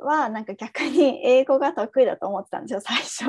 [0.00, 3.24] はなんか逆に 英語が得意だと思ってたんですよ最初。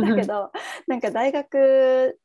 [0.00, 0.50] だけど
[0.86, 2.18] なんか大学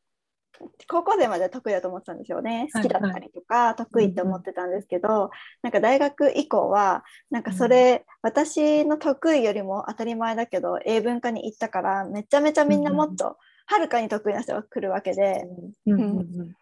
[0.88, 2.70] 高校生までは得意だと思ってたんですよね。
[2.74, 5.30] 好きだったりとか、得意って思ってたんですけど、
[5.62, 15.46] なんか大学以降はなんかそれ、私の得意よりも当たり前だけど英文科に行ったからめちゃめちゃみんなもっとはるかに得意な人が来るわけで、
[15.86, 16.20] うんうん。
[16.20, 16.54] うん。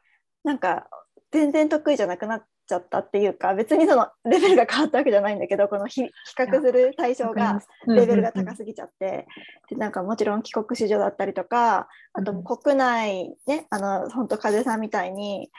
[0.43, 0.87] なんか
[1.31, 9.27] 全然得意じゃなくなっちゃったっていうか別にそのレベルが変わったわけじゃないんだけどこの比比較する対象がレベルが高すぎちゃって、
[9.69, 15.49] でなんかもちろん帰国子女だったりとかあとうん国内ねあの本当風さんみたいに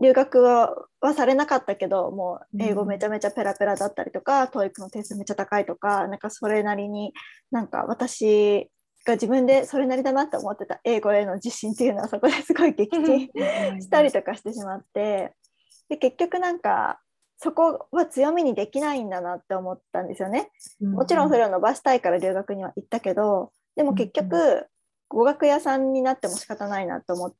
[0.00, 7.12] 留学ははされなかったけどもう英語めちゃめちゃペラペラだったりとか、TOEIC の点数めっちゃ高いとかなんかそれなりに
[7.50, 8.70] なんか私
[9.04, 10.80] が自分でそれなりだなって思ってた。
[10.84, 13.28] 英語への自信っていうのはそこですごい撃沈
[13.80, 15.34] したりとかしてしまって。
[15.88, 17.00] で結局なんか
[17.38, 20.50] そこは強みにできないんだなって思ったんですよね。
[20.80, 24.28] もちろんそれを伸ばしたいから留学には行ったけどでも結うん。
[24.30, 24.66] 局
[25.08, 27.34] 語学屋さんになっても仕方ないなと思っ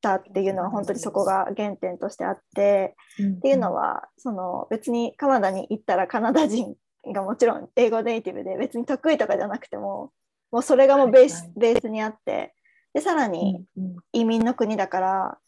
[0.00, 2.96] たっていうのは本当にそこが原点としてあって。
[3.20, 6.74] っていうのはその別にカナダに行ったらカナダ人
[7.12, 10.12] がもちろん英語ネイティブで別に得意とかじゃなくても
[10.52, 12.54] もうそれがもうベース,、ベースにあって。
[12.94, 13.64] でさらに
[14.12, 15.38] 移民の国だから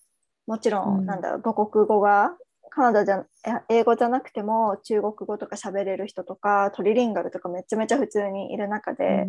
[0.46, 1.02] もちろうん。
[1.02, 2.36] んなんだろう母国語が
[2.70, 3.24] カナダじゃ
[3.68, 9.28] 英語じゃなくても中国語とか喋れる人とかトリリンガルとかめちゃめちゃ普通にいる中で、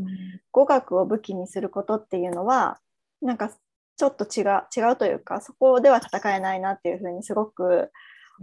[0.51, 2.79] 語学を武器にすることっていうのは
[3.21, 3.51] なんか
[3.97, 7.91] ちょっと違う違うというかそこでは戦えないなっていうふうにすごく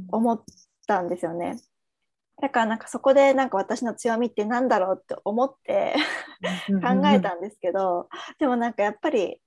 [0.08, 0.42] 思っ
[0.86, 1.56] たんですよね。
[2.42, 5.94] だからなんかそこでなんか私の強みってなんだろうって思って
[6.82, 8.08] 考えたんですけど、
[8.40, 9.40] でもなんかやっぱり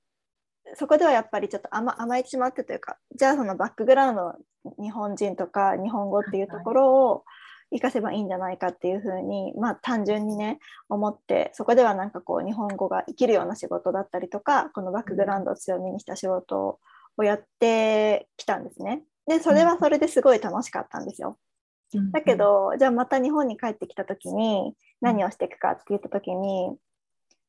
[0.76, 4.36] そこではやっぱりちょっと甘甘えてしまってというかじゃあそのバックグラウンド
[4.82, 7.26] 日本人とか日本語っていうところを
[7.70, 16.80] 活かせばいいんじゃないかっていうふうにまあ単純にね思ってそこではなんかこう日本語が生きるような仕事だったりとかこのバックグラウンドを強みにした仕事
[17.18, 19.04] をやってきたんですね。
[19.28, 21.38] でそれはそれですごい楽しかったんですよ。
[22.12, 26.76] だけ、ど、じゃあまた日本に帰ってきた時に何をしていくかって言った時に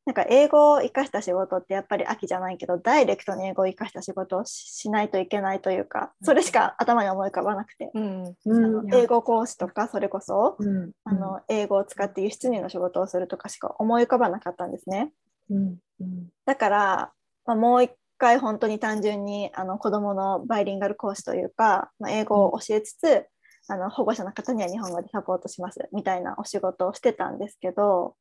[0.07, 8.89] なんか英語を生かした仕事ってやっぱり秋じゃないけどダイレクトに英語を生かした仕事をししないといけないというかそれしか頭に思い浮かばなくて、うん、あうん。
[8.89, 10.93] の英語講師とかそれこそうん。
[11.03, 15.13] あの英語を使って輸出入の仕事をするとかしか思い浮かばなかったんですね。
[15.51, 15.77] うん。
[16.01, 16.29] うん。
[16.45, 17.13] だから、
[17.45, 23.27] まあ、もう一回本当に単純にあの子どものバイリンガル講師というか、まあ、英語を教えつつ
[23.69, 28.15] あの保護者の方には日本語でサポートしますみたいなお仕事をしてたんですけど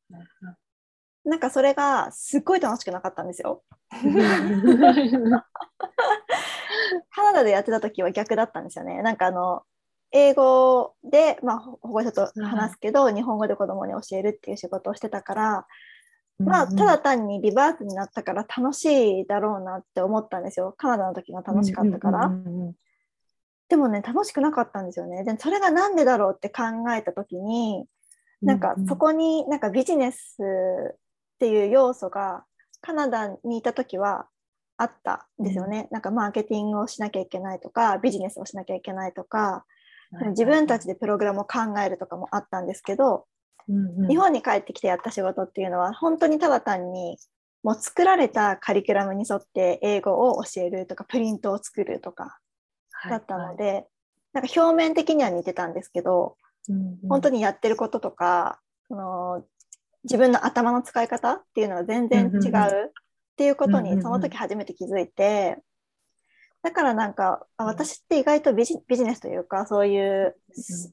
[1.24, 3.64] なんかそれがすっごい楽しくなかったんですよ。
[7.10, 9.02] カナダでやってた時は逆だったんですよね。
[9.02, 9.62] なんかあの
[10.12, 15.66] 英語で、まあ、保護者と話すけど、日本語で子供に教えるっていう仕事をしてたから、
[16.38, 20.74] まあ、ただ単にリバースになったから楽しいだろうなって思ったんですよ。
[20.76, 22.30] カナダの時が楽しかったから。
[23.68, 25.24] でもね、楽しくなかったんですよね。
[25.24, 26.62] で、それがなんでだろうって考
[26.94, 27.86] えた時に、
[28.42, 30.96] なんかそこになんかビジネスっ
[31.38, 32.44] ていう要素が
[32.80, 34.26] カナダにいた時は
[34.76, 35.88] あったんですよね。
[35.90, 39.64] なんかマーケティングをしなきゃいけないとか、ビジネスをしなきゃいけないとか、
[40.30, 43.26] 自分たちでプログラムを考えるとかもあったんですけど、
[43.66, 47.18] 日本に帰ってきてやった仕事っていうのは本当にただ単に
[47.64, 52.38] もう作られたカリキュラムに沿って英語を教えるとかプリントを作るとか
[53.08, 53.86] だったので、
[54.32, 56.36] なんか表面的には似てたんですけど、
[57.08, 59.44] 本当ににやってることとかその
[60.04, 62.92] 自分の頭の使い方っていうのは全然違うっ
[63.36, 63.96] ていうことうんうんうん。
[63.96, 65.58] にその時初めて気づいて
[66.62, 70.92] だからなんかあ私って意外とビジネスというかそういうす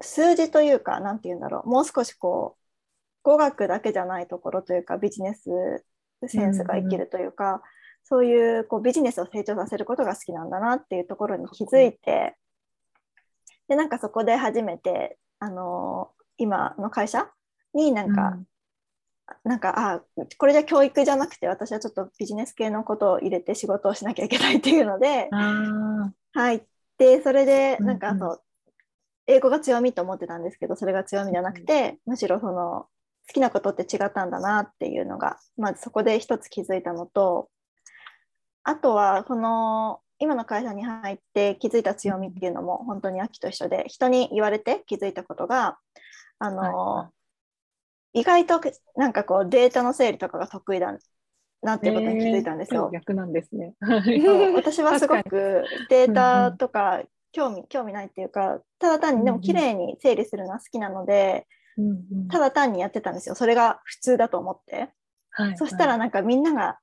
[0.00, 2.62] 数字というかなんて言うんだろうもう少しこう
[3.22, 5.84] 語学だけじゃないところというかビジネス
[6.26, 7.62] センスが生きるというか、
[8.04, 12.36] そういうこうビジネスを成長させることが好きなんだなっていうところに気づいて
[13.68, 17.28] でなんかそこで初めてあの今の会社
[17.74, 18.36] になんか、
[19.44, 20.02] なんかあ
[20.36, 25.28] これじゃ教育じゃなくて私はちょっとビジネス系のことを入れて仕事をしなきゃいけないっていうので
[26.32, 26.62] 入っ
[26.98, 28.40] てそれでなんかあと、
[29.26, 32.86] 英語が強みと思ってたんですけどそれが強みじゃなくて、むしろその
[33.28, 37.48] 好きなことって違ったんだなっていうのがまずそこで一つ気づいたのと
[38.64, 45.78] あとはこの今の会社に入って気づいた強みっていうのも本当に秋と一緒で人に言われて気づいたことが
[46.38, 47.10] あの、は
[48.12, 48.60] い、意外と
[48.96, 50.96] なんかこうデータの整理とかが得意だ
[51.62, 52.90] なっていうことに気づいたんですよ。
[52.92, 53.74] えー、逆なんですね。
[54.54, 61.46] 私はすごくデータとか興味興味ないっていうかただ単にでも綺麗に整理するのは好きなので、
[61.78, 61.90] うんう
[62.26, 63.34] ん、ただ単にやってたんですよ。
[63.34, 64.90] それが普通だと思って。
[65.30, 66.78] はいはい、そしたらなんかみんなが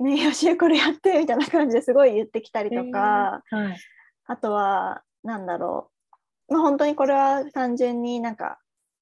[0.00, 3.80] ねよしこれやってみたいな感じですごい言ってきたりとか、えーはい、
[4.26, 5.90] あとはなんだろ
[6.48, 8.58] う、まあ、本当にこれは単純になんか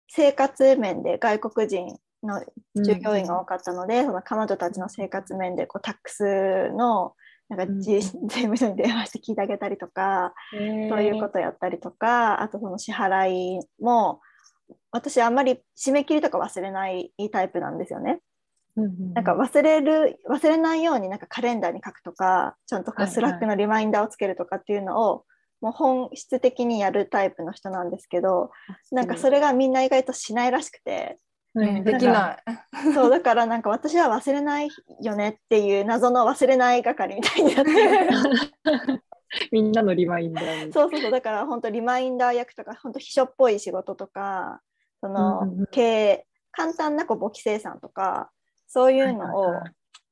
[0.08, 2.44] 生活面で外国人の
[2.76, 7.14] 従業員が多かったので、うん、その彼女たちの生活面でこう tax の
[7.48, 14.20] なんか、うん、税務署に電話して聞いてあげたりとか、えー、そういうことやったりとかあとその支払いも
[14.92, 18.20] 私あんまり締め切りとか忘れないタイプなんですよね。
[19.14, 25.24] なんか忘れる忘れないようになんかカレンダーに書くとかちゃんと Slack のリマインダーをつけるとかっていうのを、
[25.60, 28.50] もう本質的にやるタイプの人なんですけど
[28.90, 31.18] なんかそれがみんな意外としないらしくて。
[31.52, 32.44] うん、できない。
[32.94, 34.68] そうだからなんか私は忘れない
[35.02, 39.02] よねっていう謎の忘れない係みたいになって。
[39.50, 44.60] みんなのリマインダーそうそうそうだから本当リマインダー役とか本当秘書っぽい仕事とか
[45.00, 48.30] その経営、簡単なこう簿記生産とか
[48.72, 49.54] そういうのを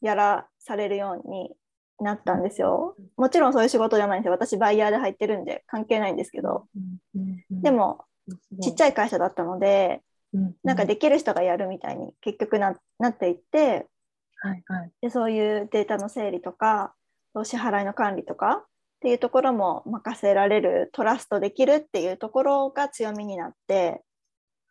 [0.00, 1.52] やらされるように
[2.00, 2.96] なったんですよ。
[3.16, 4.32] もちろんそういう仕事じゃないんですよ。
[4.32, 6.66] 私バイヤーで入ってるんで関係ないんですけど。
[7.50, 8.04] でも
[8.60, 10.02] ちっちゃい会社だったので、
[10.64, 13.86] なんかできる人がやるみたいに結局ななっていって、
[14.40, 16.94] はいはい、でそういうデータの整理とか
[17.44, 18.64] 支払いの管理とかっ
[19.00, 24.02] ていうところも任せられるトラストできるっていうところが強みになって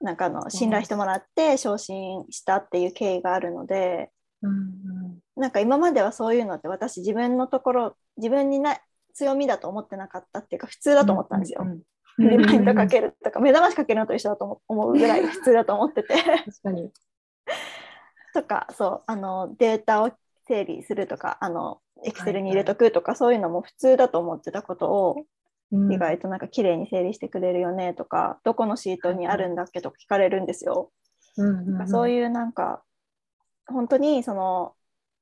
[0.01, 8.77] なんかの信頼してもらって昇進したっていう経緯があるので、うんうん、なんか今まではそういうのって私自分のところ自分にな
[9.13, 11.65] 強みだと思ってなかったっていうか普通だと思ったんですよ。
[12.19, 16.15] リマインドかけるとか目覚ましかけるのと一緒だと思うぐらい普通だと思ってて。
[16.15, 16.91] 確かに。
[18.33, 20.11] とかそうあのデータを
[20.47, 25.25] 整理するとかあのエクセルに入れとくとか、はいはい、そういうのも普通だと思ってたことを
[25.71, 30.91] 意外となんか綺麗に整理してくれるよねとか、どこのシートにあるんだっけとか聞かれるんですよ。
[31.37, 32.83] うんうんそういうなんか
[33.67, 34.73] 本当にその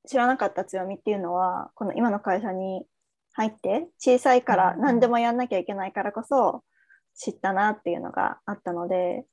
[0.08, 2.86] 知らなかった強みっていうのはこの今の会社に
[3.34, 6.64] 入って小さいから何でもやんなきゃいけないからこそ
[7.18, 9.26] 知ったなっていうのがあったので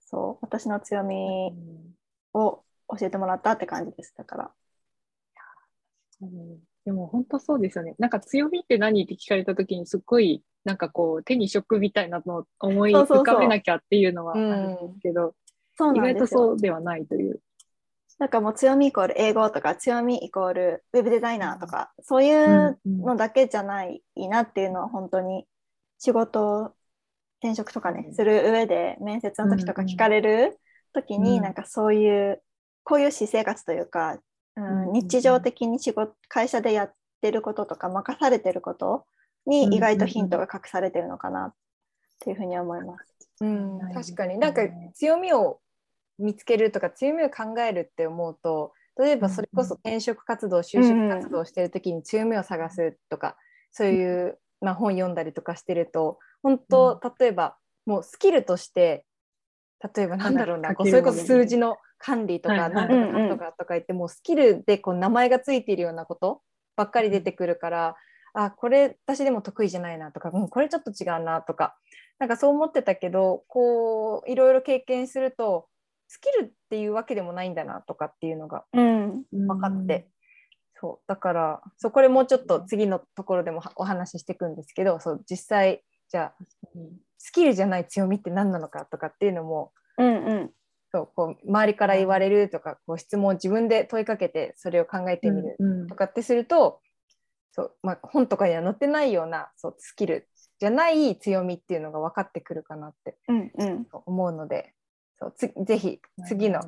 [0.00, 1.52] そう私の強み
[2.34, 2.62] を
[2.98, 4.14] 教えてもらったって感じです。
[4.16, 4.50] だから。
[6.20, 7.94] うんでも本当そうですよね。
[7.98, 15.34] なんか強みって何って聞かれた時にすっごいなんかこう手に職みたいなのを思い浮かべなきゃっていうのはあるんですけど、
[15.76, 17.42] そう意外とそうではないという。
[18.18, 25.44] なんかもう強みイコール英語とか強みイコールウェブデザイナーとか、うん、そういうのだけじゃないなっていうのは本当に
[25.98, 26.72] 仕事
[27.42, 30.58] 転職とかね、する上で面接の時とか聞かれる
[30.94, 32.42] 時に、なんかそういう
[32.82, 34.18] こういう私生活というか
[34.58, 39.04] うん、日常的に仕事会社でやってることとか任されてること
[39.46, 41.54] に意外とヒントが隠されてるのかなっ
[42.20, 43.16] ていうふうに思います。
[43.40, 44.38] うん、確かに。
[44.38, 44.62] なんか
[44.94, 45.60] 強みを
[46.18, 53.36] 見つけるとか強みを考えるって思うと例えばそれこそ転職活動就職活動してる時に強みを探すとか、
[53.70, 57.56] そういう、まあ、本読んだりとかしてると本当例えば
[57.86, 59.04] もうスキルとして
[59.94, 66.42] 例えばなんだろうな、それこそ数字の管理とか、なんとかとかとか言って、もうスキルでこう名前がついているようなこと
[66.76, 67.96] ばっかり出てくるから、
[68.34, 71.76] あ、これ私でも得意じゃないなとか、うん、これちょっと違うなとか、
[72.18, 75.68] なんかそう思ってたけど、こう、いろいろ経験すると、
[76.08, 80.04] スキルっていうわけでもないんだなとかっていうのが分かって、うん、
[80.80, 81.04] そう。
[81.06, 86.44] だからそうこれもうちょっと次のところでもお話ししていくんですけどそう実際じゃあ
[87.18, 90.50] スキルじゃない強みって何なのかとかっていうのも、うんうん、
[90.98, 95.56] そうこう周りから言われるとかこう質問を自分で問いかけてそれを考えてみる
[95.88, 96.80] とかってすると、
[97.52, 100.28] そう、まあ、本とかには載ってないようなそうスキル
[100.58, 103.86] じゃない強みっていうのが分かってくるかなってうんうん。
[104.06, 104.74] 思うので
[105.20, 106.60] そうつぜひ次の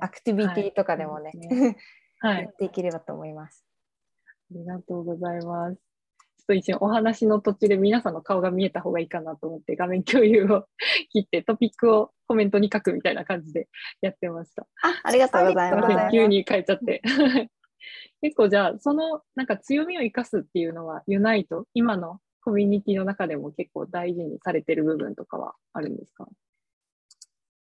[0.00, 1.76] アクティビティとかでもね,、はいそうです
[2.20, 2.42] はい。
[2.46, 3.64] やっていければと思います。
[4.28, 5.78] ありがとうございます。
[6.46, 10.66] と一瞬お話の途中で皆さんの顔が見えた方がいいかなと思って画面共有を
[11.10, 13.68] 切ってトピックをコメントに書くみたいな感じで
[14.00, 14.66] やってました。
[14.82, 17.02] あ、ありがとうございます急に変えちゃって。
[18.22, 26.26] 結構じゃあ、そのなんか強みを生かすっていうのは、ユナイト、今のコミュニティの中でも結構大事にされてる部分とかはあるんですか？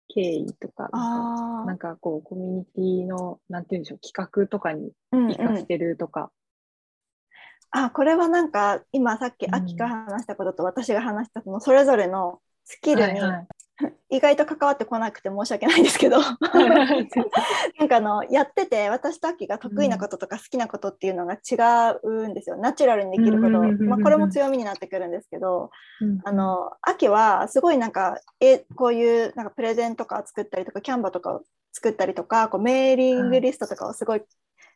[0.09, 5.67] 経緯とか、あなんかこう、コミュニティの、なんていうんでしょう、企画とかに生かし。
[5.67, 6.31] てるとか。
[7.73, 9.55] あ、これはなんか今さっきうん。
[9.55, 13.47] 秋が話したことと私が話したそのそれぞれのスキルにはいはい。
[14.11, 16.19] 意外と関わってこなくて申し訳ないんですけど。
[17.79, 25.71] なんかあのやってて私と秋が得意なこととか好きなことっていうのが違うんですよ、ナチュラルにできること、まあ、これも強みになってくるんですけど。
[26.01, 31.43] うんあの秋はすごいなんかえこういうなんかプレゼンとか作ったりとかキャンバとかを
[31.73, 34.23] 作ったりとかこうメーリングリストとかをすごい、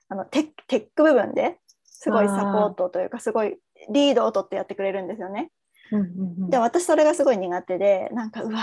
[0.09, 1.59] あのテック部分で
[2.07, 3.57] すごいサポートというかすごい
[3.90, 5.50] リードを取ってやってくれるんですよね。
[5.90, 6.50] うんうんうん。
[6.50, 8.62] で私それがすごい苦手でなんかうわー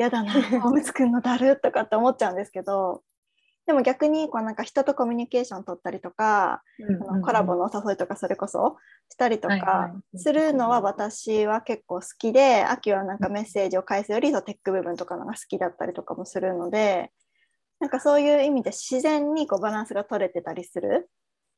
[0.00, 3.02] やだな ホームズくんのだるとかって思っちゃうんですけど
[3.66, 6.62] でも逆にこうなんか人とコミュニケーション取ったりとか、
[7.08, 8.78] あのコラボのお誘いとかそれこそ
[9.10, 10.18] したりとはいかはい。
[10.18, 17.12] するのは私は結構好きで秋はなんかメッセージを返すよりテック部分とかのが好きだったりとかもするので
[17.78, 21.10] なんかそういう意味で自然にこうバランスが取れてたりする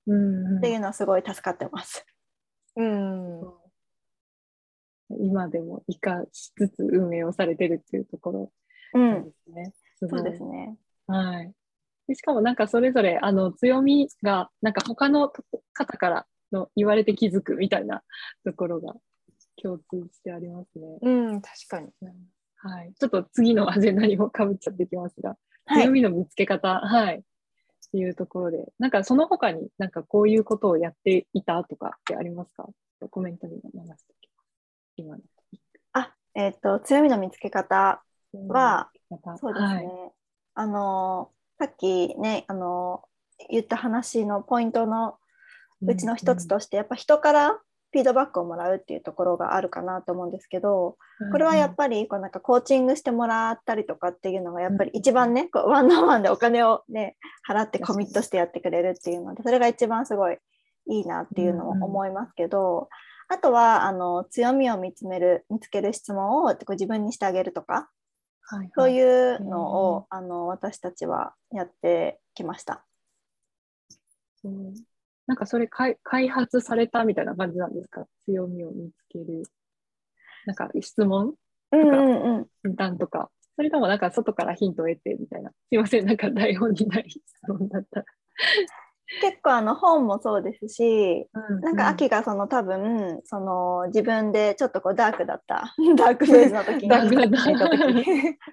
[0.06, 2.04] うんうんっていうのはすごい助かってます。
[2.76, 3.40] うん
[5.20, 8.52] 今でも生かしつつ運営をされてるっていうところ
[8.94, 9.72] うん、ですね。
[9.98, 10.76] すごそいうですね。
[11.06, 11.52] はい。
[12.08, 15.30] でしかもなんかそれぞれあの強みがなんか他の
[15.72, 18.02] 方からの言われて気づくみたいな
[18.44, 18.94] ところが
[19.62, 20.98] 共通してありますね。
[21.02, 21.88] うん、確かに。
[22.56, 22.92] はい。
[22.98, 27.22] ちょっと次のアジェンダにもかぶっちゃってきますが、はい強みの見つけ方、はい。
[27.94, 32.68] っていうところで、なんかその他になんかこういうことをやっていたとかってありますか？
[33.08, 34.48] コメントにも流しておきます。
[34.96, 35.22] 今の。
[35.92, 38.02] あえっ、と強みの見つけ方
[38.48, 39.86] は、またそうですね、はい
[40.56, 43.02] あのさっきねあの
[43.48, 45.16] 言った話のポイントの
[45.82, 47.60] うちの一つとして、やっぱ人から
[47.94, 50.96] フィードバックをもらうっていうところがあるかなと思うんですけど
[51.30, 57.16] これはやっぱりこうなんかコーチングしてもらったりとかっていうのがやっぱり一番ねこうワンオンワンでお金をね
[57.48, 60.38] 払ってコミットしてやってくれるっていうのでそれが一番すごい
[60.90, 62.88] いいなっていうのを思いますけど、
[63.28, 67.88] あとはあの強みを見つめる見つける質問をこう自分にしてあげるとか
[68.42, 68.90] はいそうう。
[68.90, 72.84] いうのを、あの私たちはやってきました。
[74.44, 74.48] う。
[74.48, 74.74] ん
[75.26, 78.06] なんかそれ開開発されたみたいな感じなんですか？
[78.24, 79.44] 強みを見つける。
[80.46, 81.34] なんか質問
[81.72, 82.46] うんうんうん。
[82.64, 83.30] 診断とか。
[83.56, 85.50] それともなんか外からヒントを得てみたいな。
[85.50, 88.04] すいません、なんか台本にない質問だった。
[89.20, 95.74] 結構あの本もそうですし、うなんか秋がその多分その自分でちょっとこうダークだった。
[95.96, 96.88] ダークフェーズの時に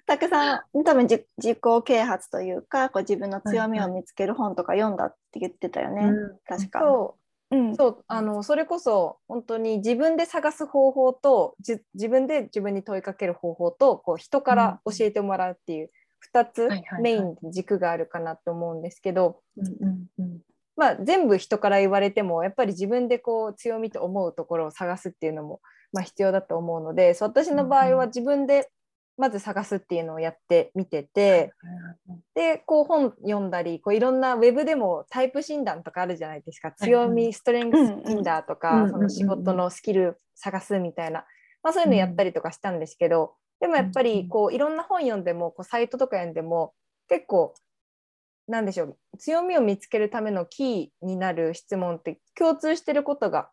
[0.06, 0.18] た。
[0.18, 6.40] くさん多分自自己啓発というかこう自分の強みを見つける本とか読んだって言ってたよね、うん。
[6.46, 6.80] 確か。
[6.80, 7.18] そ
[7.52, 7.58] う。
[7.58, 7.76] うん。
[7.76, 8.04] そう。
[8.08, 15.92] あのそれこそ本当に自分で探す方法とじ自分で自分に問いかける方法とこう人から教えてもらうっていう
[16.34, 16.70] 2つ
[17.02, 19.42] メイン軸があるかなと思うんですけど、
[20.76, 25.62] まあ、全部人から言われてもやっぱり自分でこう強みと思うところを探すっていうのも、
[25.92, 28.70] まあ、必要だと思うのでそう私の場合は自分で
[29.18, 31.52] まず探すっていうのをやってみてて。
[32.34, 36.70] でこう本読んだりこういろんなウェブでもタイプ診断とかあるじゃないですか。
[36.70, 41.26] はい強みストレングスフィンダーとかその仕事のスキル探すみたいな、
[41.62, 46.74] まあ、そういうのやったりとかしたんですけど、でもやっぱりこういろんな本読んでもこうサイトとか読んでも
[47.08, 47.54] 結構
[48.48, 53.50] なんでしょう強みを見つけるためのキーになる質問って共通してることが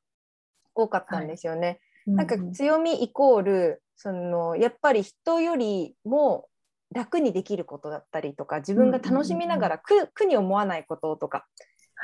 [0.74, 1.80] 多かったんですよね。
[2.06, 6.48] なんか強みイコールそのやっぱり人よりも
[6.94, 11.46] 楽にできることだったりとか自分が楽しみながら苦苦に思わないこととか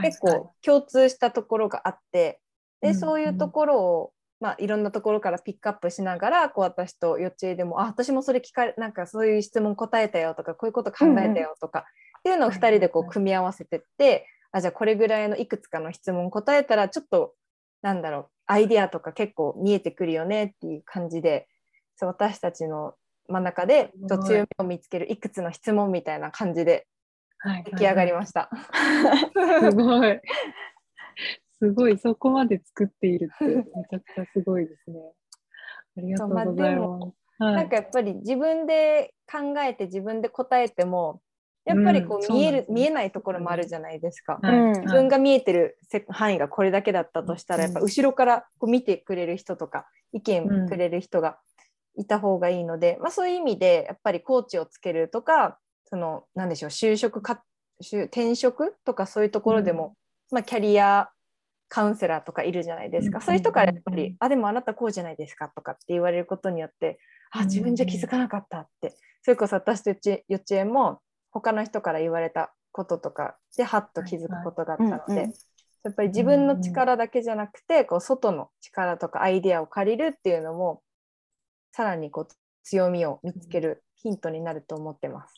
[0.02, 2.40] 結構共通したところがあって
[2.82, 2.94] でうん。
[2.94, 4.12] そういうところを、
[4.45, 11.86] まあ、いろんなところからピックアップしながらこう私とよっちえでもあ私もそれ聞かれなんかそういう質問答えたよとかこういうこと考えたよとか、
[12.18, 17.32] っていうのを2人でこう組み合わせてってあじゃあこれぐらいのいくつかの質問答えたらちょっと
[17.80, 21.49] なんだろうアイデアとか結構見えてくるよねっていう感じで
[21.97, 22.92] そう私たちの
[23.30, 23.92] 真ん中で
[24.26, 26.86] 強みを見つけるいくつの質問みたいな感じで
[27.64, 28.51] 出来上がりました。
[29.62, 30.20] すごい。
[31.64, 35.00] すごい、そこまで作っているってめちゃくちゃすごいですね。
[35.96, 37.14] ありがとうございまあでます。
[37.38, 37.54] はい。
[37.54, 41.22] なんかやっぱり自分で考えて自分で答えても
[41.64, 44.38] やっぱりこうんう見える、そうなん見えないところもあるじゃないですか。
[44.42, 44.58] はい。
[44.58, 44.72] うん。
[44.82, 47.72] 自分が見えてるせ範囲がこれだけだったとしたら、うん。
[47.72, 51.38] やっぱ後ろからこう見てくれる人とか意見くれる人が
[51.96, 57.42] いた方がいいので、まあ、そういう意味でやっぱりコーチをつけるとかそのなんでしょう就職か
[57.82, 59.96] 就転職とかそういうところでも、
[60.30, 61.10] まあ、キャリア
[61.68, 66.98] カウンセラーとかいるじゃないですか、うんそういう人からやっぱり、うんあでもあなたこうじゃないですかとかって言われることによって
[67.30, 71.00] あうん自分じゃ気づかなかったって、それこそ私と幼稚幼稚園も
[71.30, 75.32] 他の人から言われたこととかでハッと気づくことがあったので、
[75.84, 80.82] やっぱり自分の力だけじゃなくて、こう外の力とかアイデアを借りるっていうのも
[81.72, 82.28] さらにこう
[82.62, 85.34] 強みを見つけるヒントになると思ってます。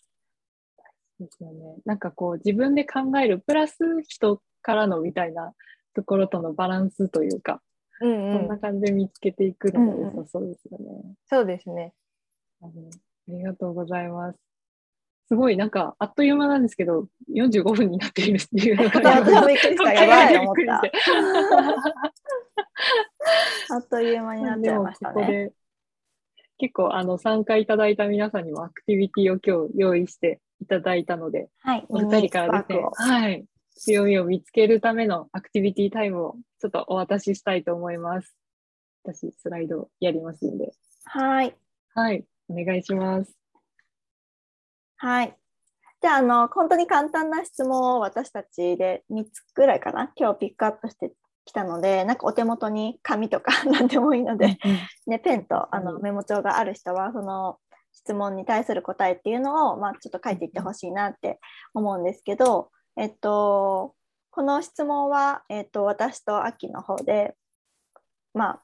[1.19, 1.77] ですよね。
[1.85, 5.53] なんかこう自分で考えるプラス人からのみたいな
[5.97, 7.63] ところとのバランスというか、
[8.01, 11.15] うんそんな感じで見つけていくのが良さそうですよね。
[11.31, 11.95] そうですね。
[12.61, 12.73] あのあ
[13.29, 14.39] りがとうございます。
[15.29, 21.13] すごいなんかあっという間なんですけど、 45分になっているっていうのがいや私もびっくりしたやばいと思ったびっくりして
[23.73, 25.15] あっという間になっちゃいましたね。
[25.15, 25.53] ここで
[26.59, 31.87] 結構あの参加いただいた皆さんにもアクティビティを今日用意していただいたので、はい。
[31.89, 33.45] お二人からですねはい、
[33.77, 38.37] 強みを見つけるためのアクティビティタイムをちょっとお渡ししたいと思います。
[39.05, 40.73] 私、スライドやりますんで。
[41.05, 41.55] はい。
[41.95, 43.37] はい、お願いします。
[44.97, 45.37] はい。
[46.01, 51.13] じゃあ、あの、本当に簡単な質問を私たちで3つぐらいかな、今日ピックアップして
[51.45, 54.59] きたので、なんかお手元に紙とか 何でもいいので、
[55.07, 57.59] ね、ペンとあのうんメモ帳がある人は、その
[57.93, 61.41] 質問に対する答えっていうのを、まあ、ちょっと書いていってほしいなって
[61.73, 63.95] 思うんですけど、えっと、
[64.31, 67.35] この質問は、えっと、私と秋の方で、
[68.35, 68.63] まあ、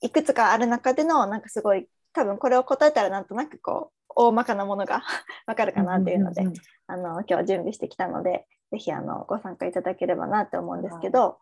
[0.00, 5.02] いくつかある中での、なんかすごい、多分これを答えたらなんとなくこう、大まかなものが
[5.46, 6.42] わかるかなっていうので、
[6.86, 11.38] あの今日は準備してきたので、ぜひあのご参加いただければなって思うんですけど、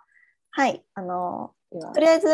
[0.51, 1.93] はい、あのでは。
[1.93, 2.28] とりあえず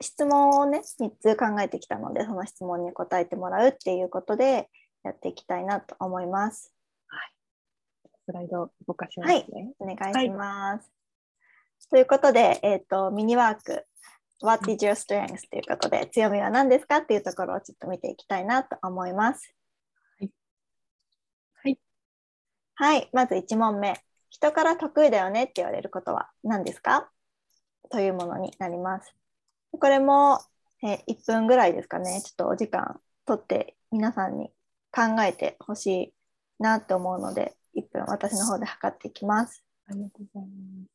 [0.00, 4.70] 質問をね、3つ考えてきたので、その質問に答えてもらうっていうことで
[5.02, 6.72] やっていきたいなと思います。
[8.28, 9.72] スライド動かしますね。
[9.78, 10.90] お願いします。
[11.90, 13.86] ということで、えっ、と、ミニワーク、
[14.42, 15.48] What is your strength?
[15.50, 19.54] ということで、強みは何ですかっていうところをちょっと見ていきたいなと思います。
[20.20, 20.30] はい。
[21.62, 21.78] はい。
[22.74, 23.98] はい、まず1問目。
[24.28, 27.10] 人から得意だよねって言われることは何ですか？
[27.90, 29.14] というものになります。
[29.72, 30.38] これも、
[30.82, 32.20] えー1分ぐらいですかね。
[32.22, 34.52] ちょっとお時間取って皆さんに
[34.92, 36.14] 考えてほしい
[36.62, 39.64] なと思うので、1分私の方で測っていきます。
[39.88, 40.86] ありがとうございま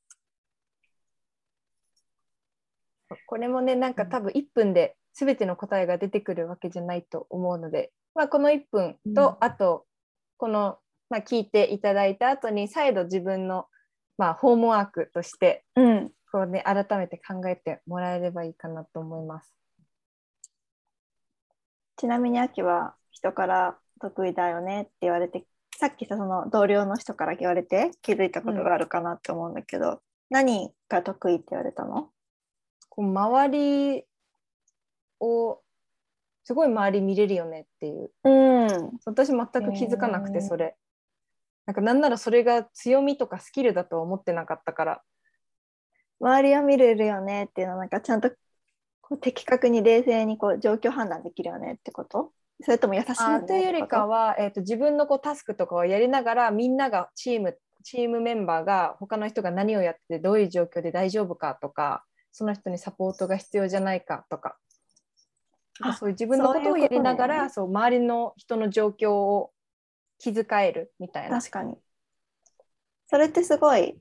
[3.18, 3.24] す。
[3.28, 9.86] これもねなんか多分1分で全ての答えが出てくるわけじゃないと思うので、まあ、この1分と、うんあと
[10.38, 10.78] この、
[11.10, 13.68] まあ、聞いていただいた後に再度自分の、
[14.18, 16.12] まあ、ホームワークとしてうん。
[16.34, 19.54] こう、ね、改めて考えてもらえればいいかなと思います。
[21.96, 25.46] ちなみに秋は人から得意だよねって言われて、
[25.84, 32.08] さっきさその同僚の人から言われて気づいたことがあるかなって思うんだけど、何が得意って言われたの？
[32.88, 34.06] こう周り
[35.20, 35.60] を
[36.46, 38.12] すごい周り見れるよねっていう。
[38.24, 38.92] うん。
[39.04, 40.78] 私全く気づかなくてそれ、
[41.66, 45.02] なんかなんならそれが強みとかスキルだとは思ってなかったから。
[46.22, 48.32] 周りを見れるよねっていうのはなんかちゃんと
[49.02, 52.32] こう的確に冷静にこう状況判断できるよねってこと？
[52.62, 64.58] それとも優しいというよりかは、えー、と自分のこうタスクとかをやりながらみんながチームチームメンバーが他の人が何をやっててどういう状況で大丈夫かとかその人にサポートが必要じゃないかとか。
[65.82, 69.51] あそういう自分のことをやりながらそそう周りの人の状況を
[70.20, 71.39] 気遣えるみたいな。
[71.39, 71.76] 確かに。
[73.08, 73.97] それってすごい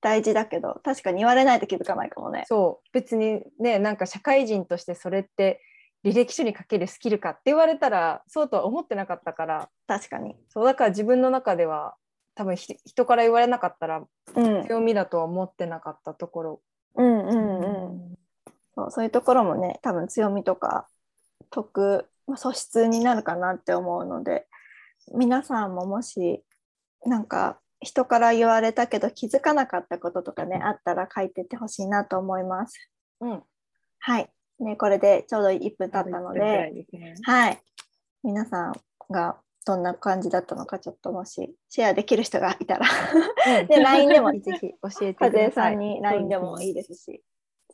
[0.00, 2.44] 大事だけど確かに言われないと気づかないかもね。
[2.48, 2.88] そう。
[2.92, 5.60] 別にねなんか社会人としてそれって
[6.04, 9.68] 履歴書に書けるスキルかって言われたらそうとは思ってなかったから。
[9.86, 10.36] 確かに。
[10.48, 11.94] そうだから自分の中では
[12.34, 14.02] 多分ひ人から言われなかったら
[14.34, 14.66] うん。
[14.66, 16.60] 強みだとは思ってなかったところ、
[16.96, 18.14] うんうんうん。
[18.74, 20.86] そうそういうところもね多分強みとか
[21.50, 24.46] 得まあ素質になるかなって思うので
[25.14, 26.42] 皆さんももし
[27.04, 32.90] なんか人から言われたけど気づかなかったこととかねあったら書いてってほしいなと思います。
[33.20, 33.42] うん、
[33.98, 34.30] はい、
[34.62, 37.14] ね、これでちょうど1分経ったの1分くらで、ね。
[37.22, 37.60] はい、
[38.22, 38.72] 皆さん
[39.10, 42.86] がどんな感じだったのかちょっともしシェアできる人がいたら
[43.60, 43.66] うん。
[43.66, 45.52] で LINE でもぜひ教えてください。
[45.52, 47.22] さんに LINE でもいいですし。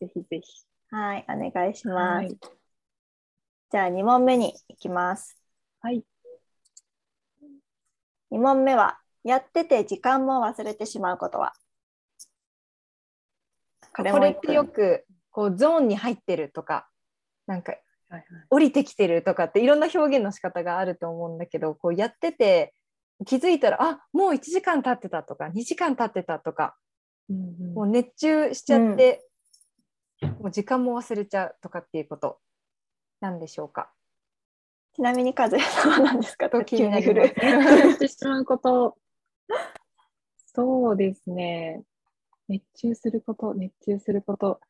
[0.00, 0.66] ぜひぜひ。
[0.90, 2.38] はいお願いします、はい。
[3.70, 5.36] じゃあ2問目に行きます。
[5.80, 6.04] はい。
[8.32, 11.52] 2問目はやってて時間も忘れてしまうことは？
[13.96, 15.06] ここれってよく
[15.38, 16.88] こうゾーンに入ってるとか
[17.46, 17.74] なんか
[18.50, 22.74] 降りてきてるとかっていろんな表現の仕方があると思うんだけどこうやってて
[23.24, 26.74] 気づいたらあもう1時間経ってたとか2時間経ってたとか
[27.30, 29.24] うんうんもう熱中しちゃって、
[30.40, 32.40] もう時間も忘れちゃうとかっていうこと
[33.20, 33.92] なんでしょうか？
[34.94, 36.50] ちなみに和也さんは何ですか？
[36.50, 37.28] と 気急に振る。
[37.28, 38.96] してしまうこと。
[40.52, 41.84] そうですね。
[42.48, 44.60] 熱中すること、熱中すること。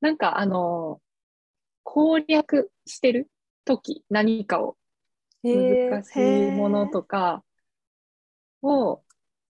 [0.00, 1.00] なんか、あの、
[1.82, 3.30] 攻略してる
[3.64, 4.76] 時、何かを
[5.42, 7.42] 難しいものとか
[8.62, 9.02] を、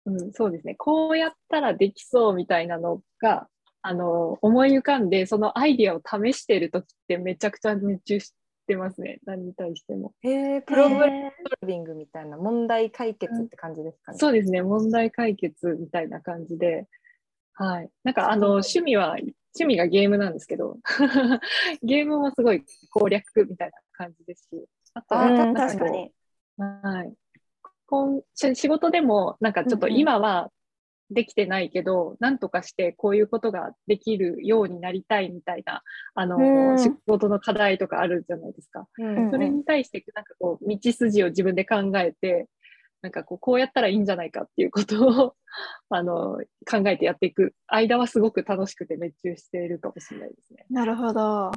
[0.06, 0.74] うん、そうですね。
[0.76, 3.48] こうやったらできそうみたいなのが、
[3.82, 8.34] あの、思い浮かんで、そのアイディアを試してる時ってめちゃくちゃ熱中し
[8.66, 9.20] てますね。
[9.24, 10.12] 何に対しても。
[10.22, 14.18] へープログラムソルビングみたいな問題解決って感じですかね。
[14.18, 16.86] そうですね、問題解決みたいな感じで、
[17.54, 17.90] はい。
[18.04, 19.16] なんか、あの、趣味は、
[19.54, 20.78] 趣味がゲームなんですけど、
[21.82, 26.12] ゲームもすごい攻略みたいな感じですし、あとは、確かに。
[26.56, 27.14] はい。
[27.86, 30.50] こんし仕事でも、なんかちょっとうんうん今は
[31.10, 35.82] できてないけど、なんとかしてこういうことができるようになりたいみたいな、
[36.14, 38.86] あの、うん仕事の課題とかあるじゃないですか。
[38.98, 42.46] うんそれに対して、なんかこう、道筋を自分で考えて、
[43.02, 45.34] なんかこう、こうやったらいいんじゃないかっていうことを、
[45.88, 46.38] あの、
[46.70, 50.66] 考えてやっていく間はすごく楽しくて熱中しているかもしれないですね。
[50.70, 51.50] なるほど。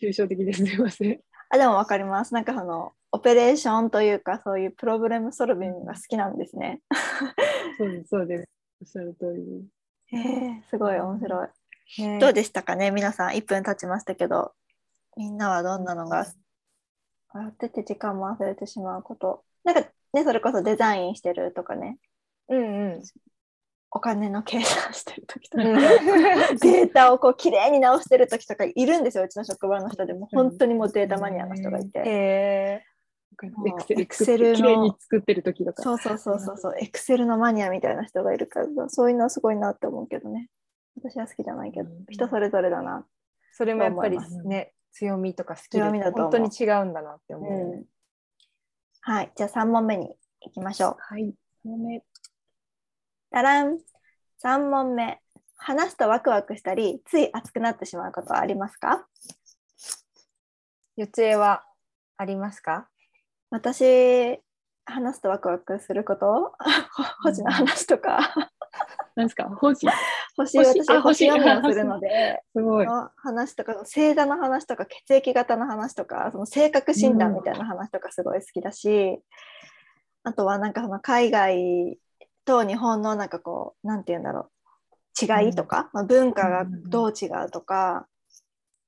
[0.00, 1.20] 抽象的ですみません。
[1.50, 2.34] あでもわかります。
[2.34, 6.82] なんかそのオペレーションというかそういうプロブレムソルビングが好きなんですね。
[7.78, 8.48] そうです、そうです。
[8.82, 9.68] おっしゃる通り
[10.12, 11.48] えすごい面白い。
[12.02, 14.52] ねどうでしたかね皆さん1分経ちましたけど
[15.16, 16.26] みんなはどんなのが
[17.34, 19.42] やってて時間も忘れてしまうこと。
[19.64, 21.98] なんかねそれこそデザインしてるとかね。
[22.48, 23.02] うんうん。
[23.90, 25.64] お金の計算してる時とか。
[25.64, 25.76] うん。
[26.60, 30.26] データをこう綺麗に直してる時とかいるんですようちの職場の人でも。
[30.26, 32.82] 本当にもうデータマニアの人がいて、へ
[33.42, 35.82] もうエクセルのきれいに作ってる時とか。
[35.82, 36.74] そうそうそうそうそう。
[36.78, 40.48] エクセルのマニアみたいな人がいるからそういうのはすごいなって思うけどね。
[40.96, 41.90] 私は好きじゃないけど。
[41.90, 42.04] うん。
[42.10, 46.32] 人それぞれだな、ーそれもやっぱりね強みとかスキル強みだと思う。
[46.32, 47.84] 本当に違うんだなって思うよね。
[49.10, 49.32] はい。
[49.34, 50.10] じゃあ3問目に
[50.42, 50.96] 行きましょう。
[51.00, 51.32] はい。
[51.64, 52.02] ごめん
[53.30, 53.78] だらん
[54.44, 55.18] 3問目。
[55.56, 59.06] 話すとワクワクしたりつい熱くなってしまうことはありますか？
[60.96, 61.64] 四つ絵は
[62.18, 62.86] ありますか？
[63.48, 64.38] 私
[64.84, 66.52] 話すとワクワクすること？
[67.24, 68.18] 星の話とか？
[69.16, 69.48] 何ですか？
[69.58, 69.86] 星
[70.44, 71.28] 星星私はあ星。
[71.28, 72.86] 星読みをするので すごい。
[72.86, 79.20] の話とか星座の話とか血液型の話とかその性格診断みたいな話とかすごい好きだし、
[80.22, 81.98] あとはなんかその海外
[82.44, 84.50] と日本のなんかこうなんて言うんだろ
[85.20, 88.10] う違いとか、まあ、文化がどう違うとかっ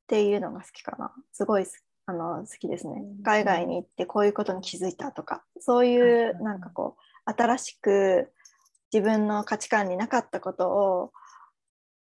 [0.07, 1.13] ていうのが好きかな。
[1.33, 3.03] すごいすあの好きですね。
[3.03, 3.23] うん。
[3.23, 8.33] 海外に行ってこういうことに気づいたとかそういううんなんかこう新しく
[8.93, 11.13] 自分の価値観になかったことを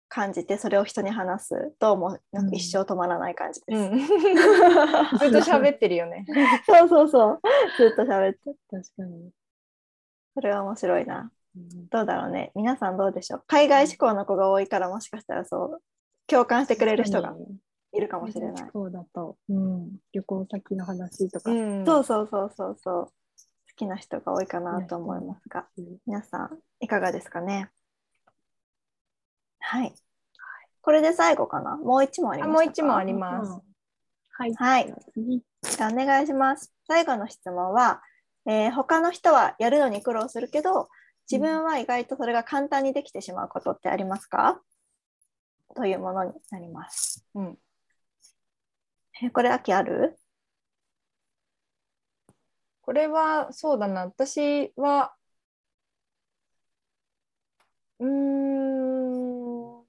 [0.09, 3.79] 感じてそれを人に話すともうなんか一生止まらない感じです。
[3.79, 3.99] うん、
[5.19, 6.25] ずっと喋ってるよね。
[6.67, 7.41] そうそうそう。
[7.77, 8.39] ずっと喋って
[8.71, 9.31] 確かに。
[10.35, 11.31] それは面白いな。
[11.57, 11.89] うん。
[11.89, 12.53] どうだろうね。
[12.55, 13.43] 皆さんどうでしょう？
[13.47, 15.83] 海外志向の子が多いからもしかしたらそう
[16.27, 17.35] 共感してくれる人が
[17.93, 18.71] いるかもしれない。
[18.73, 21.85] そうだと、うん、旅行先の話とか、うん。
[21.85, 23.05] そうそうそうそうそう。
[23.07, 23.13] 好
[23.77, 25.67] きな人が多いかなと思いますが。
[25.77, 25.99] うん。
[26.07, 27.71] 皆さんいかがですかね？
[29.61, 29.95] はい。
[30.81, 31.77] これで最後かな？
[31.77, 33.61] もう一問ありますあもう一問あります。
[34.31, 34.55] はい。
[34.55, 34.95] はい。
[35.13, 35.43] 次。
[35.63, 36.73] じゃあお願いします。
[36.87, 38.03] 最後の質問は、
[38.47, 40.89] えー他の人はやるのに苦労するけど、
[41.31, 44.63] 自分は意外とそれが簡単にできてしまうことってありますか？
[45.75, 47.27] というものになります。
[47.35, 47.59] うん
[49.23, 50.17] えーこれ、秋ある？
[52.81, 55.13] これはそうだな私は
[57.99, 59.85] うーん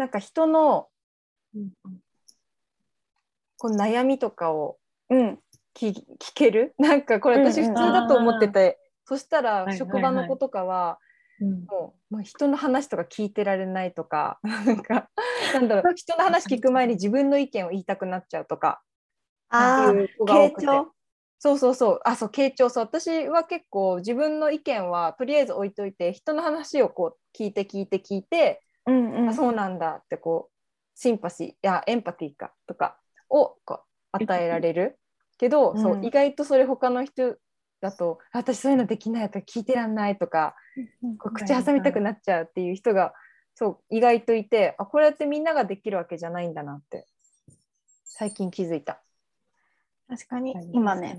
[0.00, 0.88] なんか人の
[1.54, 1.70] うん
[3.58, 4.78] こう悩みとかを
[5.10, 5.38] うん。
[5.74, 6.74] 聞聞ける？
[6.80, 7.74] なんかこれ私うんうん。
[7.74, 10.98] 普通だと思ってて、そしたら職場の子とかは
[11.38, 11.66] うん。
[11.66, 15.10] もうもう人の話とか聞いてられないとか なんか
[15.52, 18.82] なんだろう 人の話聞く前に自分の意見を言いたくなっちゃうとか
[19.50, 19.92] あ
[21.38, 22.00] そうそうそう。
[22.04, 22.84] あそう傾聴そう。
[22.84, 33.80] 私は結構自分の意見はとりあえず置いといて人の話をこう聞いて聞いて聞いて、うんあそうなんだってこうシンパシーいやエンパティかとかをこう
[34.12, 34.98] 与えられる。
[35.38, 36.04] けど、そううん。
[36.04, 37.36] 意外とそれ他の人
[37.80, 40.54] だとあ私そういうのできないとか聞いてらんないとか
[41.18, 43.14] こう口挟みたくなっちゃうっていう人が
[43.54, 47.06] そう意外といてあこれってみんなができるわけじゃないんだなって
[48.04, 49.00] 最近気づいた。
[50.08, 51.18] 確かに今ね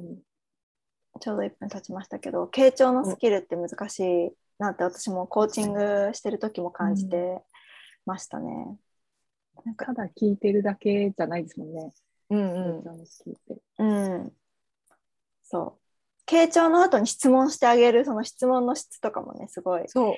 [1.19, 7.41] ちょうど1分経ちましたけど傾聴のスキルって難しいなって私もコーチングしてる時も感じて
[8.05, 8.77] ましたね。
[9.65, 9.85] なんか。
[9.87, 11.91] ただ聞いてるだけじゃないですもんね。
[12.29, 12.83] うんう
[13.79, 14.17] ん。
[14.17, 14.31] うん、
[15.43, 15.81] そう。
[16.25, 20.15] 傾聴の後に質問してあげるその質問の質とかもねすごい、そ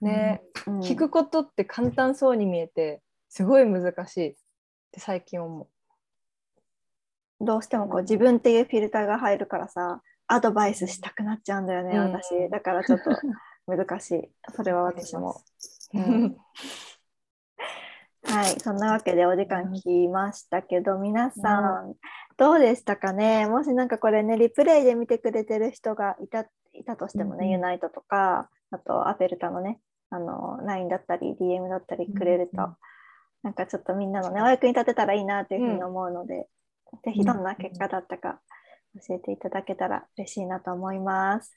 [0.00, 0.04] う。
[0.04, 0.80] ね、うん。
[0.80, 4.28] 聞くことって簡単そうに見えてすごい難しい。
[4.30, 4.34] っ
[4.92, 5.68] て最近思
[7.40, 12.48] どうしてもこう自分っていうフィルターが入るからさアドバイスしたくなっちゃうんだよね、うん私。
[12.50, 13.10] だからちょっと
[13.66, 14.30] 難しい。
[14.54, 15.42] それは私も。
[15.94, 15.98] う。
[15.98, 16.36] うん
[18.34, 21.94] はい、そんなわけでお時間来ましたけど、皆さん、
[22.36, 23.46] どうでしたかね？
[23.46, 26.40] もしなんかこれね、リプレイで見てくれてる人がいた
[26.72, 29.78] いたとしてもね、うんうんユナイトとか、あとアペルタのね、
[30.10, 32.76] あの LINE だったり、DM だったりくれると、うんうん
[33.44, 36.48] なんかちょっとみんなのね、お役に立てたらいいなというふうに思うので、
[37.04, 38.40] ぜひどんな結果だったか
[39.06, 41.54] 教えていただけたら嬉しいなと思います。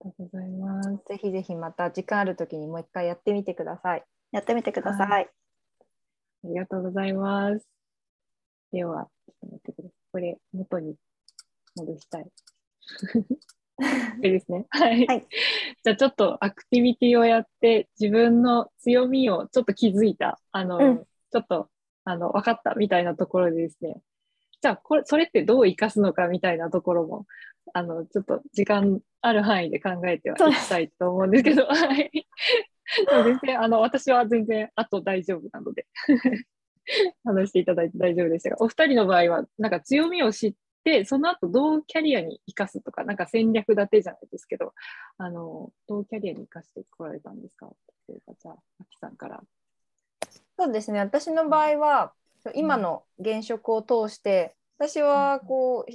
[0.00, 0.90] ありがとうございます。
[1.06, 4.04] ぜひぜひまた時間ある時にもう一回やってみてください。
[4.32, 5.08] やってみてください。
[5.10, 5.26] は
[6.44, 7.66] ありがとうございます。
[8.72, 9.92] では、ちょっと待ってください。
[10.12, 10.96] これ、元に
[11.76, 12.24] 戻したい。
[12.24, 12.30] こ
[14.22, 14.66] れですね。
[14.70, 15.06] はい。
[15.06, 15.26] はい
[15.84, 21.70] じゃあ、ちょっとアクティビティをやって、自分の強みをちょっと気づいた、あの、うんちょっと、
[22.04, 24.02] あの、分かったみたいなところでですね、
[24.60, 27.26] じゃあ、これ、それってどう活かすのかみたいなところも、
[27.72, 32.28] あの、ちょっと時間ある範囲で考えてはいきたいと思うんですけど、はい。
[33.08, 35.86] でも全然、あの、私は全然、あと大丈夫なので、
[37.24, 44.74] 話していただいて大丈夫でしたが、お二人の場合は、なんか強みを知って、その後どうキャリアに生かすとか、なんか戦略立てじゃないですけど、
[45.18, 47.70] あの、どうキャリアに生かしてこられたんですか？
[48.08, 49.42] 例えば、じゃあ、あきさんから。
[50.58, 51.00] そうですね。
[51.00, 52.12] 私の場合は
[52.54, 55.92] 今の現職を通して私はこう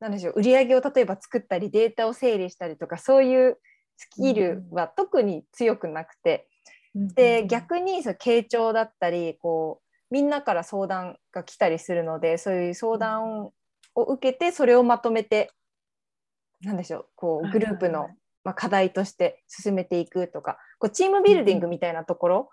[0.00, 3.58] なんでしょう売り上げを例えば作ったりデータを整理したりとかそういう
[4.00, 6.46] スキルは特に強くなくて。
[6.92, 13.52] で逆にその傾聴だったりこうみんなから相談が来たりするのでそういう相談を
[13.94, 15.52] 受けてそれをまとめて
[16.62, 18.08] なんでしょうこうグループの
[18.42, 22.50] まあ課題として進めていくとかこうチームビルディングみたいなところ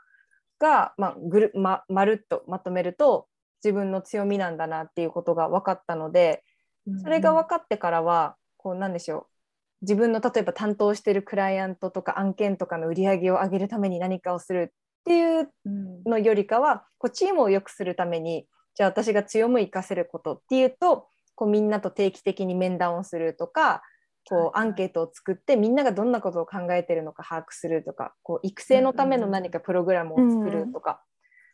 [0.59, 3.25] が、まあ、ぐるままるっとまとめると
[3.63, 6.43] 自分の強みなんだなっていうことが分かったので
[7.01, 9.36] それが分かってからはこうなんでしょう
[9.81, 23.83] 自分の例えば担当してるクライアントとか案件とかの売り上げを上げるために何かをするっていううんのよりかはこうチームを良くするためにじゃあ私が強みを生かせることっていうとこうみんなと定期的に面談をするとか
[24.29, 31.01] こうアンケートを作ってみんながどんなことを考えてるのか把握するとかこう育成のための何かプログラムを作るとか、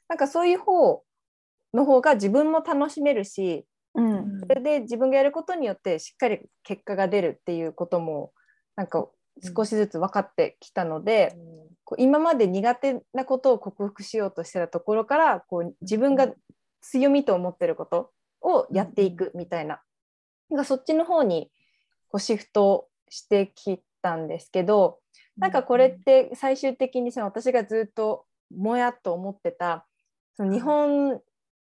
[0.07, 1.03] なんかそういう方
[1.73, 4.39] の方が自分も楽しめるしうん。
[4.39, 8.31] それで自分がやることによってしっかり結果が出るっていうことも
[8.75, 9.07] なんか
[9.55, 11.35] 少しずつ分かってきたので、
[11.83, 16.31] こう今まで苦手なことを克服しようとしてたところからこう自分が
[16.81, 19.81] 強みと思ってることをやっていくみたいな,、
[20.49, 21.51] なんかそっちの方に
[22.09, 24.99] こうシフトしてきたんですけど
[25.37, 28.25] なんかこれって最終的にその私がずっと
[28.55, 29.85] もやっと思ってた
[30.35, 31.21] その日本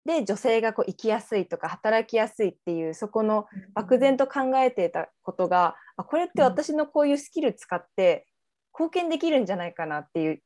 [0.05, 8.27] で女性がこう生きやすいとか働きやすいっていうそこの漠然と考えていたことがあこれって私のこういうスキル使って
[8.75, 10.43] 貢献できるんじゃないかなっていう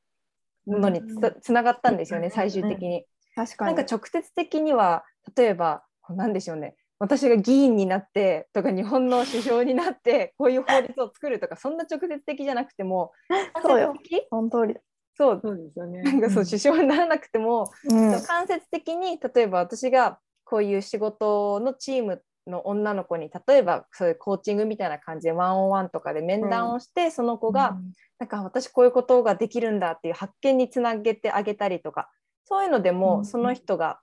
[0.66, 2.30] のにつつながったんですよねうん。
[2.30, 3.04] 最終的に。
[3.34, 3.74] 確かに。
[3.74, 5.04] なんか直接的には
[5.36, 6.76] 例えばこうなんでしょうね。
[7.00, 13.12] 私が議員になってとか日本の首相になってこういう法律を作るとかそんな直接的じゃなくても
[13.62, 13.94] そうよ。
[13.94, 14.26] 間接的？
[14.30, 14.74] その通り。
[14.74, 14.80] だ。
[15.18, 15.40] そう。
[15.42, 16.02] そうですよね。
[16.02, 18.10] なんかそう首相にならなくてもうん。
[18.22, 27.76] 間接的に例えば私がこういう仕事のチームの女の子に例えばそういうコーチングみたいな感じでワンオンワンとかで面談をして、その子が、
[28.18, 32.10] なんか私こういうことができるんだっていう発見につなげてあげたりとか
[32.44, 33.24] そういうのでも、うん。
[33.26, 34.00] その人が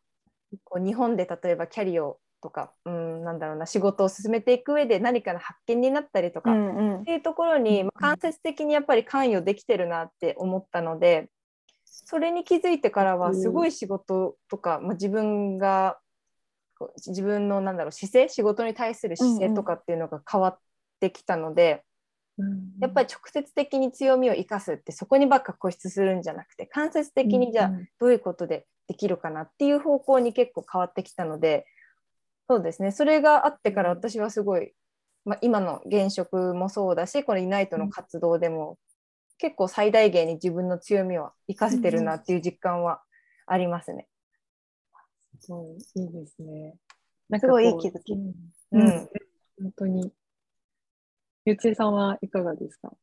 [0.63, 7.03] こう日本で例えばキャリアをとかうんなんだろうな仕事を進めていく上で何かの発見になったりとか、うっんうん。
[7.03, 11.31] ていうところに、間接的にやっぱり関与できてるなって思ったので
[11.85, 15.97] それに気づいてからはすごい仕事とか、まあ、自分が
[17.07, 20.59] 自分のなんだろう姿勢仕事に対する姿勢とかっていうのが変わっ
[20.99, 21.83] てきたので、
[22.79, 31.65] やっぱり直接的に強みを生かすってそこにばっか固執するんじゃなくて間接的にじゃあどういうことでできるかなっていう方向に結構変わってきたので
[32.47, 34.71] そうですねそれがあってから私はすごい、
[35.25, 38.77] まあ、今の現職もそうだしこのユナイトの活動でも
[39.37, 43.01] 結構最大限に自分の強みを生かせてるなっていう実感は
[43.47, 44.07] ありますね。
[45.39, 46.75] すごいいいですね。
[47.39, 48.13] すごいいい気づき。
[48.13, 48.33] うん、
[48.71, 49.09] うん、
[49.61, 50.13] 本当に
[51.45, 52.93] ゆつえさんはいかがですか？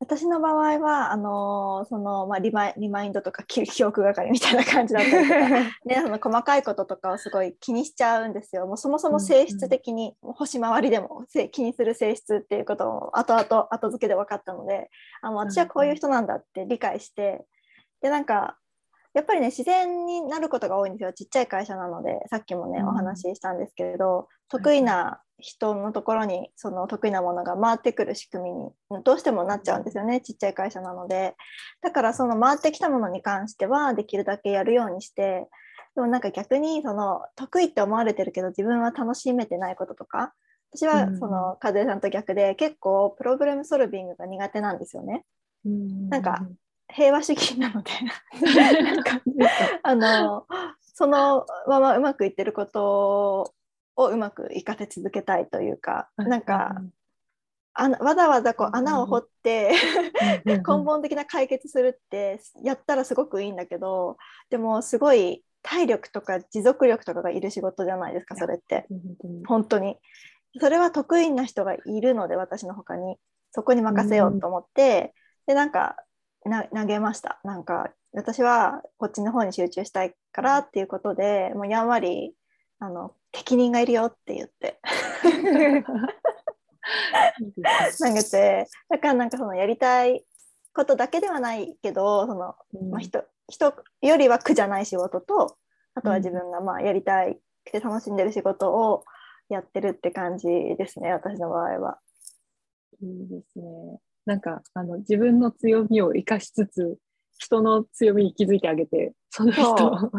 [0.00, 5.48] 私の場合はあのー、そのまあ、リマリマインドとか記憶係みたいな感じだったりとか、
[5.84, 8.66] ね、その細かいこととかをすごい気にしちゃうんですよ。
[8.66, 14.88] もうそもそも性質的に、うんうん、星回りでも気にする性質っていうことを後々後付けで分かったので
[15.20, 17.44] あの私はこういう人なんだって理解して、
[18.00, 18.56] でなんか
[19.18, 21.12] やっぱりね自然になることが多いんですよ。
[21.12, 28.70] ちっちゃい会社なのでさっきもね、うん、お話ししたんですけれど得意な人のところにその得意なものが回ってくる仕組みに
[29.02, 30.20] どうしてもなっちゃうんですよね。
[30.20, 31.34] ちっちゃい会社なので。
[31.82, 35.48] だからその回ってきたものに関してはできるだけやるようにして
[35.96, 40.32] でもなんか逆にその得意って思われてるけど自分は楽しめてないこととか
[40.72, 45.24] 私はその和江さんと逆で結構プログラムソルビングが苦手なんですよね。
[45.64, 46.46] なんか
[46.92, 47.90] 平和主義なので
[49.82, 50.46] あの
[50.94, 53.52] そのままうまくいってること
[53.96, 56.80] をうまくいかせ続けたいというか、なんか、
[57.74, 59.72] あわざわざこう穴を掘って
[60.44, 64.16] 根本的な解決するってやったらすごくいいんだけど
[64.50, 68.86] でもすごい体力とか持続力とかがいる仕事じゃないですかそれって。
[69.46, 69.96] 本当に。
[70.60, 73.16] それは得意な人がいるので私の他に。
[73.52, 75.14] そこに任せようと思って、
[75.46, 75.96] でなんか
[76.44, 77.40] 投げました。
[77.44, 82.34] なんか私はこっちの方に集中したいからっていうことでもうやんわり
[82.78, 84.80] あの適任がいるよって言って。
[88.00, 90.24] 投げてだからなんかそのやりたい
[90.72, 92.54] ことだけではないけどその、
[92.90, 95.58] まあ人、人よりは苦じゃない仕事と
[95.94, 99.04] あとは自分がまあやりたいくて楽しんでる仕事を
[99.48, 101.98] やってるって感じですね私の場合は。
[103.00, 104.00] いいですね。
[104.28, 106.98] なんかあの自分の強みを生かしつつ
[107.38, 110.10] 人の強みに気づいてあげてその人を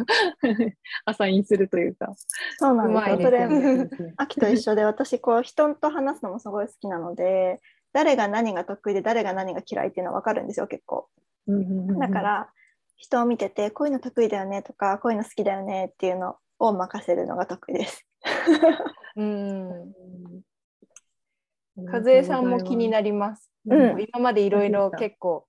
[1.05, 2.11] アサインするというか。
[2.57, 7.61] そうなんですよ、ね、それ秋と一緒で私こう人と話すのもすごい好きなので
[7.93, 11.07] 誰が何が得意で誰が何が嫌いっていうのは分かるんですよ結構、
[11.99, 12.49] だから
[12.95, 18.07] 人を見ててこういうの得意だよねとかこういうの好きだよねっていうのを任せるのが得意です。
[19.17, 19.93] うん
[21.85, 23.51] 和江さんも気になります。
[23.65, 25.45] うん、今までいろいろ結構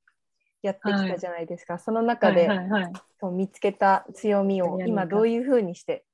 [0.63, 2.93] やってきたじゃないですか、はい、その中で、はいはいはい、
[3.33, 6.05] 見つけた強みを今どういうふうにして、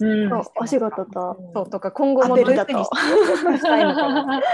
[0.00, 4.42] うん、お仕事とそうとか今後もどういうふうにしたいのかな。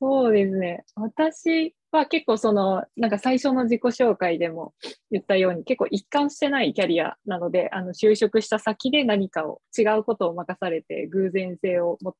[0.00, 0.84] そうですね。
[0.96, 4.74] 私は結構そのなんか最初の自己紹介でも
[5.10, 12.14] 言ったように結構一貫してないキャリアなのであの就職した先で何かを違うことを任されて偶然性を持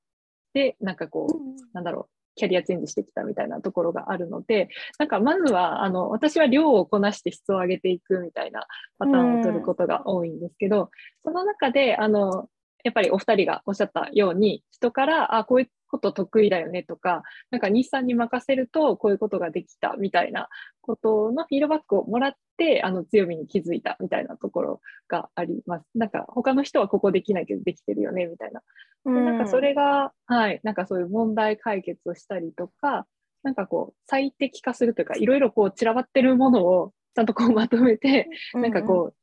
[0.54, 8.66] ってなんかこう、うん、なんだろうキャリアチェンジしてきたみたいなところがあるので、なんかまずは、あの、私は量をこなして質を上げていくみたいな
[8.98, 10.90] パターンを取ることが多いんですけど、
[11.24, 12.48] その中で、あの、
[12.82, 17.22] やっぱりお二人がおっしゃったように、人から、あ、こういうこと得意だよねとか、
[17.52, 20.48] なんか日産に任せるとこういうことができたみたいな
[20.80, 25.84] ことのフィードバックをもらって、あの強みに気づいたみたいなところがあります。
[25.94, 28.62] なんか他の人はここできないけどできてるよねみたいな。
[29.04, 33.06] でなんかそれが、はい、なんかそういう問題解決をしたりとか、
[33.44, 39.14] なんかこう最適化するというか、いろいろこう散らばってるものをちゃんとこうまとめて、なんかこう、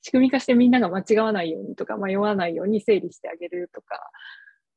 [0.00, 3.98] 仕組み化してみんなが間違わないようにとか迷わないように整理してあげるとか、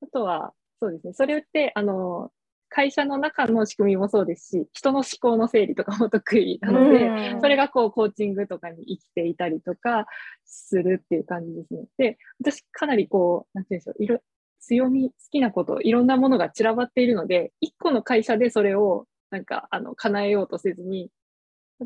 [0.02, 1.14] あとは、そうですね。
[1.14, 2.32] それって、あの、
[2.70, 10.06] 会社の中の仕組みもそうですし、人の思考の整理とかも得意なので、それがこうコーチングとかに生きていたりとか
[10.46, 11.86] するっていう感じですね。
[11.98, 14.20] で、私かなりこう、なんていうんでしょう、いろ
[14.60, 21.10] 強み、好きなこと、いろんなものが散らばっているので、一個の会社でそれをなんかあの叶えようとせずに、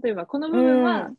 [0.02, 1.12] 例えばこの部分は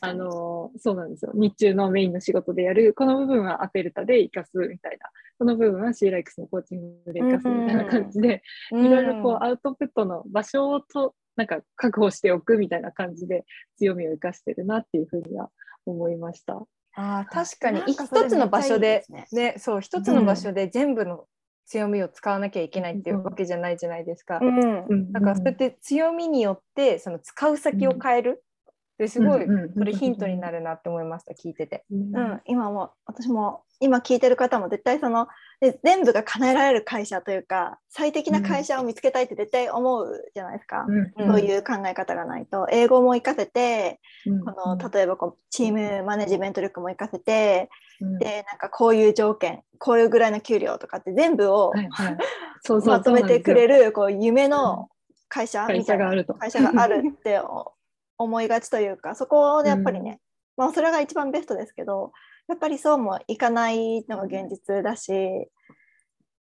[0.00, 1.32] あの、そうなんですよ。
[1.34, 5.08] 日中のメインの仕事でやる、この部分はアペルタで活かすみたいな、
[5.38, 13.44] この部分は c ライクスのコーチングで活かすみたいな感じで、いろいろこうアウトプットの場所をと、なんか確保しておくみたいな感じで
[13.78, 15.50] 強みを生かしてるなっていうふうには
[15.86, 16.62] 思いました。
[16.96, 17.80] あ確かに。
[17.86, 21.26] 一つの場所でね、ね、そう一つの場所で全部の
[21.70, 24.40] 強みを使わなきゃいけないっていうわけじゃないじゃないですか。
[24.42, 28.44] うん、だからそうやって強みによってその使う先を変える
[29.00, 31.84] ですごいうんうんそれヒントになるなって思いました聞いてて。
[31.90, 32.14] うん。
[32.14, 35.26] うん、今も私も今聞いてる方も絶対その
[35.58, 40.98] で全部が叶えられる会社というか最適な会社を見つけたいって絶対思うじゃないですか、うん。
[41.16, 41.28] うん。
[41.28, 42.68] そういう考え方がないと。
[42.70, 44.44] 英語も活かせてうん。
[44.44, 47.70] この例えばこうチームマネジメント力も活かせて
[48.02, 48.18] うん。
[48.18, 51.72] でなんかこういう条件こういうぐらいの給料とかって全部を
[52.84, 54.90] まとめてくれるるこう夢の
[55.30, 57.72] 会社みたいな会社があるってお
[58.22, 60.20] 思いがちというかそこでやっぱりね、
[60.56, 62.12] まあそれが一番ベストですけど
[62.48, 65.12] やっぱりそうもいかないのが現実だし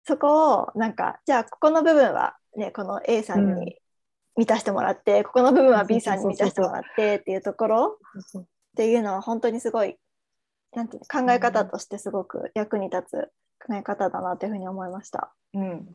[0.06, 3.60] そこをなんかじゃあここの部分はねこの A さんうん。
[3.66, 3.78] に
[4.38, 7.98] 満たしてもらって、ここの部分は B さんに満たしてもらってっていうところ
[8.40, 8.46] っ
[8.78, 9.98] ていうのは本当にすごい
[10.76, 13.32] なんていうの考え方としてすごく役に立つ
[13.66, 15.34] 考え方だなというふうに思いました。
[15.56, 15.88] うん。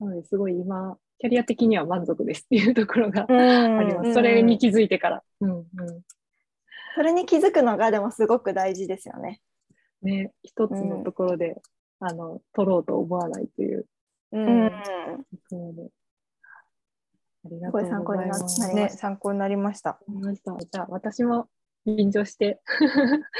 [0.00, 3.24] なのですごい今、キャリア的には満足ですっていうところがあ
[3.78, 4.08] あります。
[4.08, 5.22] うんそれに気づいてから。
[5.40, 5.66] うんうん
[6.94, 9.40] それに気づくのがでもすごく大事ですよね。
[10.02, 11.62] ね、一つのところで、
[12.00, 13.86] あの取ろうと思わないという
[14.32, 14.76] ううんんと
[15.48, 15.90] ころで。
[17.44, 18.74] ありがとう参考になございます。
[18.74, 19.90] ね参考になりました。
[19.90, 20.56] わかりました。
[20.58, 21.48] じゃあ、私も
[21.84, 22.60] 便乗して。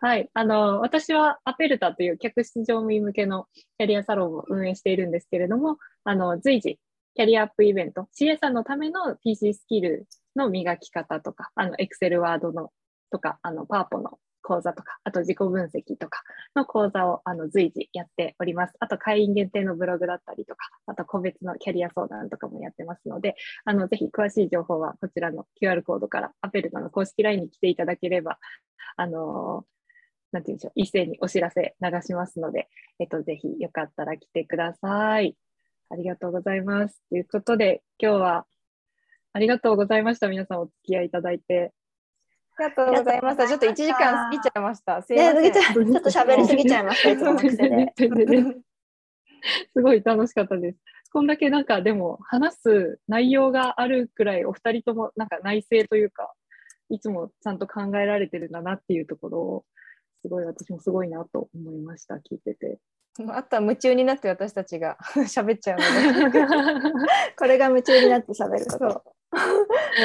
[0.00, 0.28] はい。
[0.34, 3.46] あの、私はアペルタという客室乗務員向けの
[3.78, 6.78] キャリアサロンを運営しているんですけれども、あの、随時、
[7.14, 10.06] キャリアアップイベント、CA さんのための PC スキル
[10.36, 12.70] の磨き方とか、あの、Excel ワードの
[13.10, 16.22] とか、あの、パワポの講座とか、あと自己分析とか
[16.54, 18.74] の講座をあの随時やっております。
[18.80, 28.38] あと会員限定のブログだったりとか、あと個別のキャリア相談とかもやってますので、あのぜひ詳しい情報はこちらの QR コードからアペルタの公式 LINE に来ていただければ、
[28.96, 29.64] あの
[30.32, 35.36] なんていうんでしょう、一斉にお知らせ流しますので、えっと、ぜひよかったら来てください。
[35.92, 37.02] ありがとうございます。
[37.10, 38.46] ということで、今日は
[39.34, 40.28] ありがとうございました。
[40.28, 41.74] 皆さんお付き合いいただいて。
[42.58, 43.46] ありがとうございました。
[43.46, 45.02] ちょっと1時間過ぎちゃいました。
[45.02, 45.52] すいません。
[45.52, 45.64] ちょっ
[46.00, 47.10] と喋りすぎちゃいました。
[49.74, 50.78] すごい楽しかったです。
[51.12, 56.32] こんだけなんかでも話す内容があるくらいお二人ともなんか内省というか
[56.88, 59.64] いつもちゃんと考えられてるんだなっていうところを
[60.22, 62.78] すごい私もすごいなと思いました聞いてて。
[63.28, 66.40] あとは夢中になって私たちが 喋っちゃうので、
[67.36, 69.04] これが夢中になって喋ること。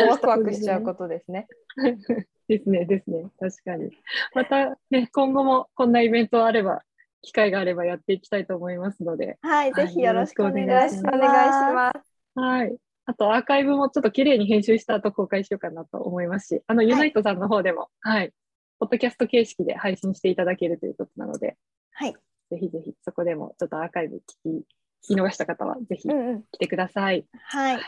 [0.10, 1.48] ワクワクしちゃうことですね。
[2.48, 3.92] ですねですね確かに。
[4.34, 6.82] またね今後もこんなイベントあれば
[7.22, 11.18] 機会があればやっていきたいと思いますのではい、ぜひよろしくお願いします。
[11.18, 12.14] ます。
[12.36, 12.78] はい。
[13.06, 18.34] あと、アーカイブもちょっと綺麗に編集した後公開しようかなと思いますし、あの、ユナイトさんの方でも、はい、
[18.80, 21.56] ポッドキャスト形式で配信していただけるということなので、
[21.92, 22.16] はい、
[22.50, 26.44] ぜひぜひそこでもちょっとアーカイブ聞き、聞き逃した方はぜひうんうん。
[26.52, 27.26] 来てください。
[27.34, 27.82] はい。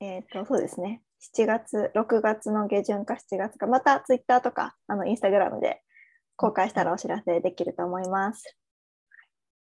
[0.00, 1.02] えっ、と、そうですね。
[1.36, 5.82] 7月、6月の下旬か7月か、またツイッターとか、あの、インスタグラムで
[6.36, 8.56] 公開したらお知らせできると思います。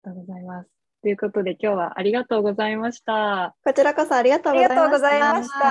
[0.05, 0.74] ありがとうございます。
[1.05, 3.55] ということで、今日はありがとうございました。
[3.63, 4.87] こちらこそありがとうございました。
[4.87, 5.67] ありがとうございました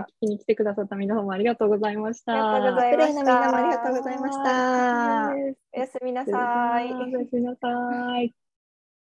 [0.00, 2.54] 聞きに来てくださった皆さんもありがとうございました。
[2.54, 4.42] ありがとうございプレイのみんなもありがとうございました。
[4.42, 6.92] はいおやすみなさい。
[6.92, 8.43] おやすみなさい。